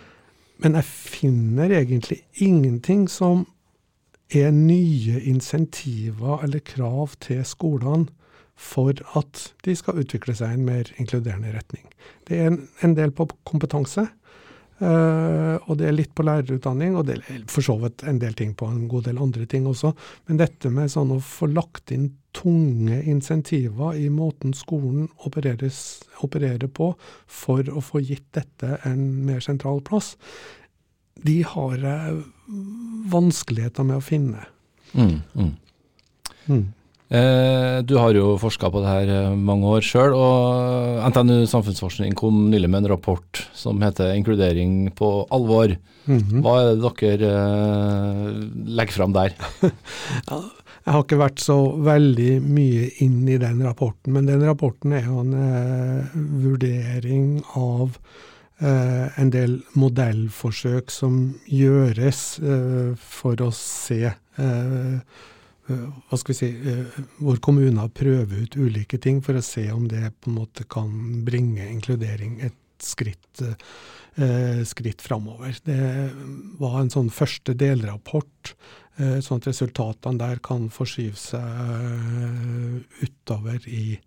Men 0.64 0.78
jeg 0.80 0.88
finner 0.88 1.74
egentlig 1.82 2.22
ingenting 2.44 3.08
som 3.12 3.46
er 4.34 4.52
nye 4.52 5.20
insentiver 5.30 6.44
eller 6.44 6.64
krav 6.66 7.16
til 7.24 7.44
skolene 7.48 8.10
for 8.58 8.98
at 9.20 9.44
de 9.66 9.76
skal 9.78 10.00
utvikle 10.02 10.34
seg 10.36 10.52
i 10.52 10.58
en 10.58 10.66
mer 10.66 10.90
inkluderende 10.98 11.54
retning. 11.54 11.86
Det 12.28 12.40
er 12.40 12.50
en, 12.50 12.64
en 12.82 12.96
del 12.98 13.14
på 13.14 13.28
kompetanse, 13.46 14.08
Uh, 14.78 15.58
og 15.66 15.80
det 15.80 15.88
er 15.90 15.96
litt 15.96 16.12
på 16.13 16.22
lærerutdanning, 16.28 16.94
og 17.00 17.08
det 17.08 17.16
er 17.18 17.40
for 17.50 17.66
så 17.66 17.74
vidt 17.82 18.04
en 18.06 18.20
del 18.22 18.36
ting 18.38 18.52
på 18.58 18.68
en 18.70 18.86
god 18.92 19.08
del 19.10 19.18
andre 19.22 19.48
ting 19.50 19.66
også. 19.70 19.94
Men 20.30 20.38
dette 20.42 20.70
med 20.74 20.92
sånn 20.94 21.16
å 21.16 21.22
få 21.24 21.50
lagt 21.50 21.94
inn 21.96 22.12
tunge 22.38 23.00
insentiver 23.10 23.98
i 23.98 24.06
måten 24.13 24.54
skolen 24.54 25.08
opereres, 25.26 26.04
opererer 26.22 26.70
på 26.70 26.92
for 27.26 27.66
å 27.74 27.82
få 27.82 28.04
gitt 28.06 28.28
dette 28.38 28.78
en 28.86 29.02
mer 29.26 29.42
sentral 29.42 29.82
plass, 29.82 30.13
de 31.26 31.40
har 31.42 31.78
jeg 31.82 32.20
vanskeligheter 33.10 33.88
med 33.88 33.98
å 33.98 34.06
finne. 34.06 34.46
Mm, 34.94 35.22
mm. 35.34 35.54
Mm. 36.48 36.66
Eh, 37.08 37.78
du 37.88 37.96
har 37.96 38.12
jo 38.17 38.34
forska 38.41 38.67
på 38.72 38.82
det 38.84 38.91
her 38.91 39.12
eh, 39.13 39.36
mange 39.36 39.70
år 39.78 39.86
sjøl, 39.86 40.12
og 40.12 41.06
NTNU 41.08 41.46
samfunnsforskning 41.48 42.17
kom 42.20 42.50
nylig 42.52 42.67
med 42.67 42.84
en 42.84 42.91
rapport 42.91 43.43
som 43.56 43.80
heter 43.82 44.12
'Inkludering 44.12 44.91
på 44.91 45.28
alvor'. 45.32 45.78
Mm 46.06 46.20
-hmm. 46.20 46.41
Hva 46.41 46.60
er 46.60 46.76
det 46.76 47.20
dere 47.20 47.32
eh, 47.32 48.43
legger 48.65 48.93
fram 48.93 49.13
der? 49.13 49.34
ja, 50.32 50.41
jeg 50.86 50.93
har 50.93 51.04
ikke 51.04 51.17
vært 51.17 51.39
så 51.39 51.78
veldig 51.78 52.41
mye 52.41 52.91
inn 53.00 53.28
i 53.28 53.38
den 53.38 53.63
rapporten, 53.63 54.13
men 54.13 54.26
den 54.26 54.43
rapporten 54.43 54.93
er 54.93 55.06
jo 55.06 55.20
en 55.20 55.34
eh, 55.34 56.06
vurdering 56.43 57.43
av 57.56 57.98
eh, 58.60 59.20
en 59.22 59.30
del 59.30 59.62
modellforsøk 59.74 60.91
som 60.91 61.36
gjøres 61.48 62.39
eh, 62.39 62.96
for 63.00 63.36
å 63.36 63.52
se 63.52 64.13
Eh, 64.38 65.00
hva 65.67 66.17
skal 66.19 66.32
vi 66.34 66.38
si, 66.38 66.49
eh, 66.71 67.03
hvor 67.19 67.39
kommuner 67.43 67.91
prøver 67.91 68.45
ut 68.45 68.56
ulike 68.56 68.99
ting 69.03 69.19
for 69.23 69.38
å 69.38 69.43
se 69.43 69.65
om 69.73 69.88
det 69.91 70.13
på 70.21 70.32
en 70.32 70.39
måte 70.39 70.63
kan 70.69 70.89
bringe 71.27 71.65
inkludering 71.67 72.39
et 72.47 72.56
skritt, 72.84 73.41
eh, 73.41 74.63
skritt 74.63 75.01
framover. 75.01 75.58
Det 75.65 76.12
var 76.60 76.80
en 76.82 76.91
sånn 76.93 77.10
første 77.12 77.56
delrapport, 77.58 78.53
eh, 78.99 79.17
sånn 79.19 79.41
at 79.41 79.49
resultatene 79.49 80.17
der 80.17 80.39
kan 80.39 80.69
forskyve 80.69 81.17
seg 81.17 82.86
utover 83.01 83.60
i, 83.67 83.97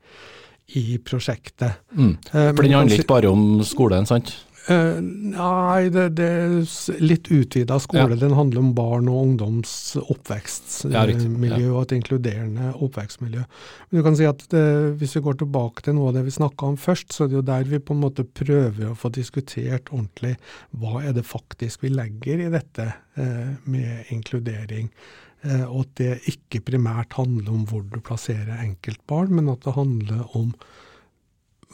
i 0.79 0.99
prosjektet. 0.99 1.83
Mm. 1.93 2.15
For 2.31 2.63
den 2.63 2.79
handler 2.79 2.97
ikke 2.97 3.15
bare 3.19 3.31
om 3.35 3.61
skolen, 3.67 4.07
sant? 4.07 4.33
Uh, 4.69 4.99
nei, 5.01 5.89
det, 5.89 6.03
det, 6.19 6.27
er 6.29 7.01
litt 7.01 7.31
utvida 7.33 7.79
skole. 7.81 8.13
Ja. 8.13 8.19
Den 8.21 8.35
handler 8.37 8.61
om 8.61 8.73
barn 8.77 9.09
og 9.09 9.23
ungdoms 9.23 9.73
oppvekstmiljø 10.03 11.63
ja, 11.63 11.71
og 11.71 11.87
et 11.87 11.95
inkluderende 11.97 12.75
oppvekstmiljø. 12.77 13.47
Men 13.89 13.99
du 13.99 14.05
kan 14.05 14.19
si 14.19 14.27
at 14.29 14.45
det, 14.53 14.65
Hvis 15.01 15.17
vi 15.17 15.23
går 15.25 15.39
tilbake 15.41 15.87
til 15.87 15.97
noe 15.97 16.11
av 16.11 16.19
det 16.19 16.27
vi 16.29 16.35
snakka 16.37 16.69
om 16.75 16.77
først, 16.81 17.15
så 17.15 17.25
er 17.25 17.33
det 17.33 17.39
jo 17.39 17.47
der 17.49 17.71
vi 17.71 17.81
på 17.81 17.97
en 17.97 18.05
måte 18.05 18.27
prøver 18.27 18.91
å 18.91 18.99
få 18.99 19.13
diskutert 19.17 19.89
ordentlig 19.95 20.35
hva 20.77 21.01
er 21.07 21.17
det 21.17 21.25
faktisk 21.29 21.87
vi 21.87 21.95
legger 21.95 22.45
i 22.45 22.53
dette 22.53 22.91
uh, 23.17 23.57
med 23.65 24.13
inkludering. 24.13 24.93
Uh, 25.41 25.65
og 25.71 25.81
at 25.87 25.97
det 26.03 26.13
ikke 26.35 26.61
primært 26.69 27.17
handler 27.17 27.57
om 27.57 27.65
hvor 27.71 27.87
du 27.89 27.97
plasserer 28.05 28.61
enkeltbarn, 28.61 29.33
men 29.41 29.49
at 29.55 29.65
det 29.65 29.77
handler 29.79 30.37
om 30.37 30.53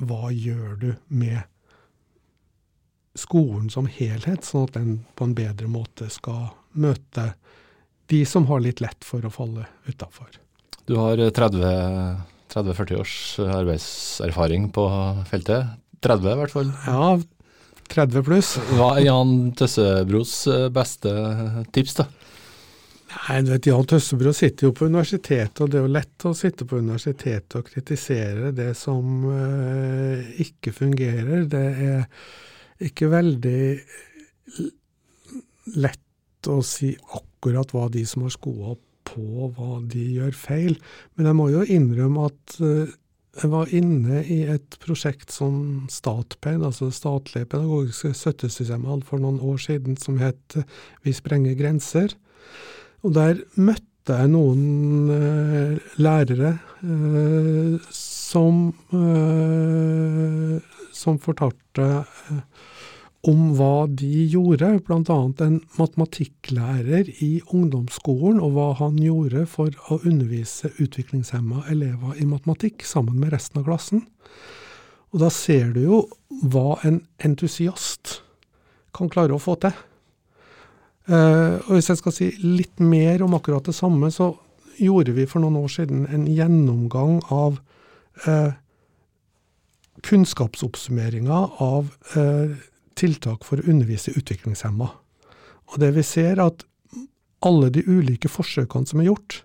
hva 0.06 0.30
gjør 0.30 0.72
du 0.78 0.90
med 1.08 1.42
skolen 3.16 3.70
som 3.72 3.88
helhet, 3.90 4.44
sånn 4.44 4.68
at 4.68 4.76
den 4.76 4.96
på 5.16 5.26
en 5.26 5.36
bedre 5.36 5.68
måte 5.70 6.08
skal 6.12 6.50
møte 6.76 7.32
de 8.12 8.22
som 8.28 8.46
har 8.50 8.62
litt 8.62 8.82
lett 8.84 9.04
for 9.04 9.24
å 9.26 9.32
falle 9.32 9.66
utafor. 9.88 10.28
Du 10.86 10.94
har 11.00 11.18
30-40 11.18 13.00
års 13.00 13.16
arbeidserfaring 13.42 14.70
på 14.74 14.84
feltet. 15.30 15.72
30 16.04 16.30
i 16.30 16.36
hvert 16.38 16.54
fall? 16.54 16.70
Ja, 16.86 17.16
30 17.90 18.22
pluss. 18.26 18.52
Hva 18.76 18.92
er 18.98 19.08
Jan 19.08 19.34
Tøssebros 19.58 20.36
eh, 20.52 20.68
beste 20.74 21.12
tips, 21.74 21.98
da? 22.00 22.06
Nei, 23.16 23.40
du 23.46 23.52
vet, 23.54 23.68
Jan 23.70 23.86
Tøssebro 23.88 24.32
sitter 24.36 24.68
jo 24.68 24.74
på 24.76 24.88
universitetet, 24.90 25.60
og 25.62 25.70
det 25.72 25.78
er 25.80 25.86
jo 25.86 25.94
lett 25.94 26.26
å 26.28 26.34
sitte 26.36 26.66
på 26.68 26.80
universitetet 26.82 27.58
og 27.58 27.70
kritisere 27.70 28.50
det 28.54 28.72
som 28.78 29.24
uh, 29.24 30.20
ikke 30.42 30.74
fungerer. 30.76 31.46
Det 31.50 31.64
er 31.86 32.04
ikke 32.82 33.08
veldig 33.12 33.60
lett 35.76 36.50
å 36.50 36.60
si 36.64 36.92
akkurat 37.16 37.72
hva 37.74 37.88
de 37.92 38.04
som 38.06 38.26
har 38.26 38.34
skoa 38.34 38.76
på, 39.06 39.50
hva 39.56 39.80
de 39.86 40.04
gjør 40.18 40.36
feil. 40.36 40.78
Men 41.16 41.30
jeg 41.30 41.38
må 41.38 41.48
jo 41.52 41.64
innrømme 41.76 42.28
at 42.28 42.56
eh, 42.62 42.94
jeg 43.36 43.52
var 43.52 43.72
inne 43.76 44.22
i 44.32 44.38
et 44.48 44.78
prosjekt 44.80 45.34
som 45.34 45.86
Statped, 45.92 46.62
altså 46.64 46.88
det 46.88 46.96
statlige 46.96 47.48
pedagogiske 47.52 48.14
støttesystemet, 48.16 48.88
hadde 48.88 49.08
for 49.10 49.20
noen 49.20 49.42
år 49.44 49.60
siden, 49.60 49.98
som 50.00 50.16
het 50.22 50.56
Vi 51.04 51.12
sprenger 51.12 51.58
grenser. 51.58 52.14
Og 53.04 53.12
der 53.18 53.42
møtte 53.60 54.16
jeg 54.16 54.32
noen 54.32 55.10
uh, 55.10 55.92
lærere 56.00 56.54
uh, 56.80 57.76
som, 58.26 58.72
uh, 58.90 60.58
som 60.92 61.20
fortalte 61.22 61.86
om 63.26 63.48
hva 63.58 63.86
de 63.90 64.26
gjorde, 64.30 64.68
bl.a. 64.86 65.16
en 65.44 65.56
matematikklærer 65.78 67.10
i 67.24 67.30
ungdomsskolen, 67.50 68.38
og 68.42 68.54
hva 68.54 68.68
han 68.80 68.98
gjorde 69.02 69.46
for 69.50 69.74
å 69.90 69.98
undervise 70.06 70.70
utviklingshemma 70.82 71.64
elever 71.72 72.20
i 72.22 72.28
matematikk 72.28 72.86
sammen 72.86 73.18
med 73.22 73.34
resten 73.34 73.62
av 73.62 73.66
klassen. 73.70 74.06
Og 75.14 75.22
da 75.22 75.30
ser 75.32 75.72
du 75.74 75.82
jo 75.84 76.00
hva 76.46 76.78
en 76.86 77.00
entusiast 77.24 78.20
kan 78.96 79.10
klare 79.12 79.36
å 79.36 79.42
få 79.42 79.56
til. 79.62 79.74
Uh, 81.06 81.62
og 81.66 81.76
hvis 81.76 81.90
jeg 81.92 82.00
skal 82.00 82.14
si 82.14 82.32
litt 82.42 82.82
mer 82.82 83.22
om 83.22 83.34
akkurat 83.38 83.66
det 83.66 83.76
samme, 83.76 84.10
så 84.10 84.32
gjorde 84.82 85.14
vi 85.16 85.26
for 85.30 85.42
noen 85.42 85.58
år 85.62 85.70
siden 85.72 86.06
en 86.12 86.26
gjennomgang 86.28 87.20
av 87.32 87.60
uh, 88.24 88.54
kunnskapsoppsummeringa 90.06 91.38
av 91.62 91.88
eh, 92.14 92.56
tiltak 92.94 93.46
for 93.48 93.58
å 93.58 93.70
undervise 93.70 94.12
utviklingshemma. 94.14 94.86
Og 95.72 95.78
det 95.82 95.88
vi 95.96 96.04
ser, 96.06 96.36
er 96.36 96.44
at 96.44 96.62
alle 97.46 97.70
de 97.74 97.82
ulike 97.88 98.30
forsøkene 98.30 98.86
som 98.86 99.00
er 99.02 99.08
gjort, 99.08 99.40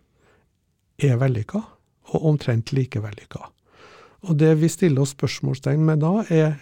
er 1.01 1.17
vellykka, 1.21 1.63
og 2.11 2.27
omtrent 2.33 2.73
like 2.75 2.99
vellykka. 3.01 3.47
Og 4.27 4.37
det 4.37 4.51
vi 4.59 4.69
stiller 4.69 5.05
oss 5.05 5.15
spørsmålstegn 5.15 5.87
med 5.87 6.03
da, 6.03 6.19
er 6.29 6.59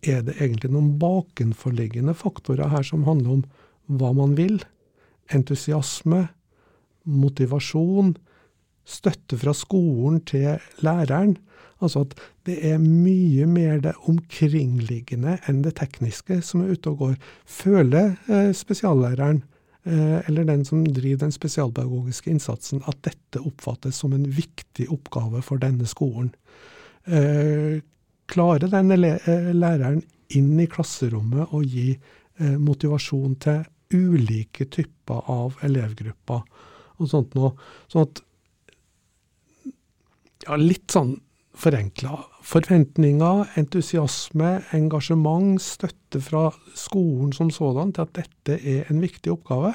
er 0.00 0.22
det 0.24 0.38
egentlig 0.40 0.70
noen 0.72 0.94
bakenforliggende 1.00 2.14
faktorer 2.16 2.70
her 2.72 2.84
som 2.86 3.04
handler 3.04 3.34
om 3.34 3.42
hva 4.00 4.14
man 4.16 4.32
vil? 4.38 4.62
Entusiasme, 5.28 6.28
motivasjon, 7.04 8.14
støtte 8.88 9.36
fra 9.40 9.52
skolen 9.56 10.22
til 10.24 10.56
læreren. 10.80 11.36
Altså 11.80 12.04
at 12.04 12.16
det 12.48 12.58
er 12.70 12.80
mye 12.82 13.46
mer 13.48 13.80
det 13.84 13.94
omkringliggende 14.08 15.38
enn 15.48 15.62
det 15.64 15.76
tekniske 15.80 16.40
som 16.44 16.64
er 16.64 16.74
ute 16.74 16.92
og 16.92 17.04
går. 17.04 17.16
Føler 17.48 18.14
eh, 18.28 18.50
spesiallæreren, 18.56 19.42
eh, 19.88 20.18
eller 20.28 20.48
den 20.48 20.64
som 20.68 20.84
driver 20.84 21.24
den 21.24 21.34
spesialpedagogiske 21.34 22.32
innsatsen, 22.34 22.84
at 22.90 23.00
dette 23.06 23.42
oppfattes 23.42 24.02
som 24.02 24.14
en 24.16 24.28
viktig 24.28 24.90
oppgave 24.92 25.42
for 25.46 25.62
denne 25.62 25.88
skolen? 25.88 26.34
Eh, 27.08 27.80
klarer 28.30 28.70
denne 28.70 28.96
læreren 29.00 30.04
inn 30.36 30.52
i 30.62 30.68
klasserommet 30.70 31.50
og 31.50 31.64
gi 31.66 31.96
motivasjon 32.40 33.34
til 33.42 33.64
ulike 33.92 34.64
typer 34.70 35.26
av 35.28 35.58
elevgrupper 35.66 36.44
og 37.00 37.08
sånt 37.10 37.34
noe. 37.36 37.50
Sånn 37.90 38.06
at 38.06 38.22
ja, 40.46 40.56
litt 40.60 40.86
sånn 40.94 41.16
forenkla. 41.60 42.16
Forventninger, 42.46 43.44
entusiasme, 43.60 44.56
engasjement, 44.76 45.60
støtte 45.62 46.22
fra 46.24 46.48
skolen 46.78 47.34
som 47.36 47.52
sådan 47.52 47.92
til 47.94 48.06
at 48.06 48.16
dette 48.22 48.58
er 48.58 48.90
en 48.90 49.02
viktig 49.02 49.32
oppgave. 49.34 49.74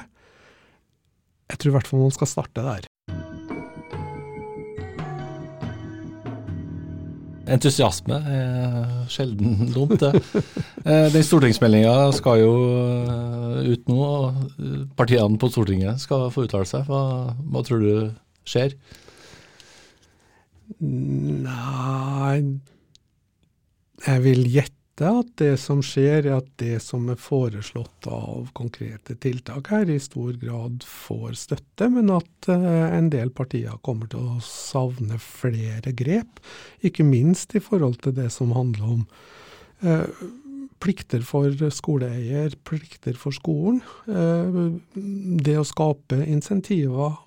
Jeg 1.46 1.62
tror 1.62 1.70
i 1.70 1.76
hvert 1.78 1.90
fall 1.90 2.02
man 2.02 2.14
skal 2.14 2.30
starte 2.30 2.66
der. 2.66 2.90
Entusiasme 7.46 8.16
er 8.26 8.86
sjelden 9.12 9.68
dumt, 9.70 10.00
det. 10.02 10.18
Eh, 10.86 11.06
den 11.14 11.22
stortingsmeldinga 11.22 12.10
skal 12.14 12.40
jo 12.42 12.50
eh, 13.06 13.70
ut 13.70 13.88
nå, 13.90 14.00
og 14.02 14.90
partiene 14.98 15.38
på 15.38 15.50
Stortinget 15.54 16.02
skal 16.02 16.26
få 16.34 16.48
uttale 16.48 16.66
seg. 16.66 16.86
Hva, 16.90 17.34
hva 17.46 17.62
tror 17.66 17.82
du 17.82 17.90
skjer? 18.46 18.74
Nei 20.80 22.40
Jeg 24.04 24.22
vil 24.26 24.42
gjette 24.52 24.72
at 25.08 25.30
det 25.40 25.54
som 25.60 25.82
skjer, 25.84 26.24
er 26.24 26.38
at 26.38 26.48
det 26.60 26.78
som 26.84 27.08
er 27.12 27.18
foreslått 27.20 28.08
av 28.08 28.48
konkrete 28.56 29.16
tiltak 29.20 29.68
her, 29.72 29.90
i 29.92 29.98
stor 30.00 30.36
grad 30.40 30.84
får 30.88 31.36
støtte, 31.36 31.90
men 31.92 32.08
at 32.14 32.48
uh, 32.48 32.88
en 32.96 33.10
del 33.12 33.28
partier 33.36 33.76
kommer 33.84 34.08
til 34.12 34.24
å 34.24 34.40
savne 34.44 35.20
flere 35.20 35.92
grep. 35.96 36.40
Ikke 36.80 37.04
minst 37.04 37.52
i 37.56 37.60
forhold 37.60 38.00
til 38.04 38.16
det 38.16 38.30
som 38.32 38.56
handler 38.56 38.88
om 38.96 39.04
uh, 39.84 40.08
plikter 40.80 41.24
for 41.28 41.52
skoleeier, 41.52 42.56
plikter 42.64 43.20
for 43.20 43.36
skolen. 43.36 43.82
Uh, 44.08 44.80
det 44.96 45.58
å 45.60 45.68
skape 45.68 46.22
insentiver 46.24 47.20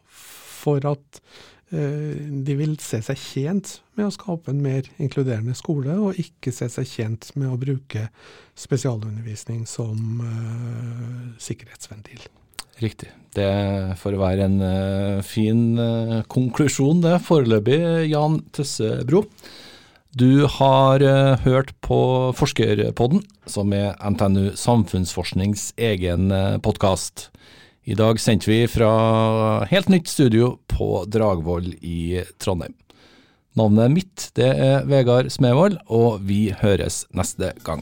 for 0.59 0.83
at 0.89 1.23
Eh, 1.69 2.17
de 2.45 2.55
vil 2.57 2.73
se 2.81 2.97
seg 3.05 3.19
tjent 3.21 3.75
med 3.97 4.07
å 4.07 4.13
skape 4.13 4.49
en 4.49 4.61
mer 4.63 4.87
inkluderende 4.97 5.53
skole, 5.57 5.93
og 6.01 6.17
ikke 6.17 6.53
se 6.55 6.69
seg 6.73 6.89
tjent 6.89 7.29
med 7.37 7.51
å 7.51 7.59
bruke 7.61 8.07
spesialundervisning 8.57 9.67
som 9.69 10.23
uh, 10.23 11.29
sikkerhetsventil. 11.39 12.25
Riktig. 12.81 13.11
Det 13.35 13.51
får 14.01 14.17
være 14.19 14.47
en 14.49 14.57
uh, 14.63 15.21
fin 15.23 15.61
konklusjon, 16.31 17.03
det. 17.05 17.19
Foreløpig, 17.27 17.79
Jan 18.09 18.41
Tøssebro. 18.55 19.27
Du 20.19 20.47
har 20.49 21.03
hørt 21.45 21.75
på 21.85 21.99
Forskerpodden, 22.33 23.21
som 23.45 23.69
er 23.77 23.93
NTNU 24.01 24.55
Samfunnsforsknings 24.57 25.69
egen 25.77 26.33
podkast. 26.65 27.27
I 27.89 27.95
dag 27.97 28.19
sendte 28.21 28.51
vi 28.51 28.67
fra 28.69 29.65
helt 29.65 29.87
nytt 29.89 30.07
studio 30.07 30.59
på 30.69 31.05
Dragvoll 31.09 31.71
i 31.81 32.21
Trondheim. 32.37 32.75
Navnet 33.57 33.95
mitt 33.95 34.25
det 34.37 34.49
er 34.61 34.85
Vegard 34.85 35.31
Smevold, 35.33 35.79
og 35.89 36.21
vi 36.29 36.51
høres 36.61 37.07
neste 37.17 37.49
gang. 37.65 37.81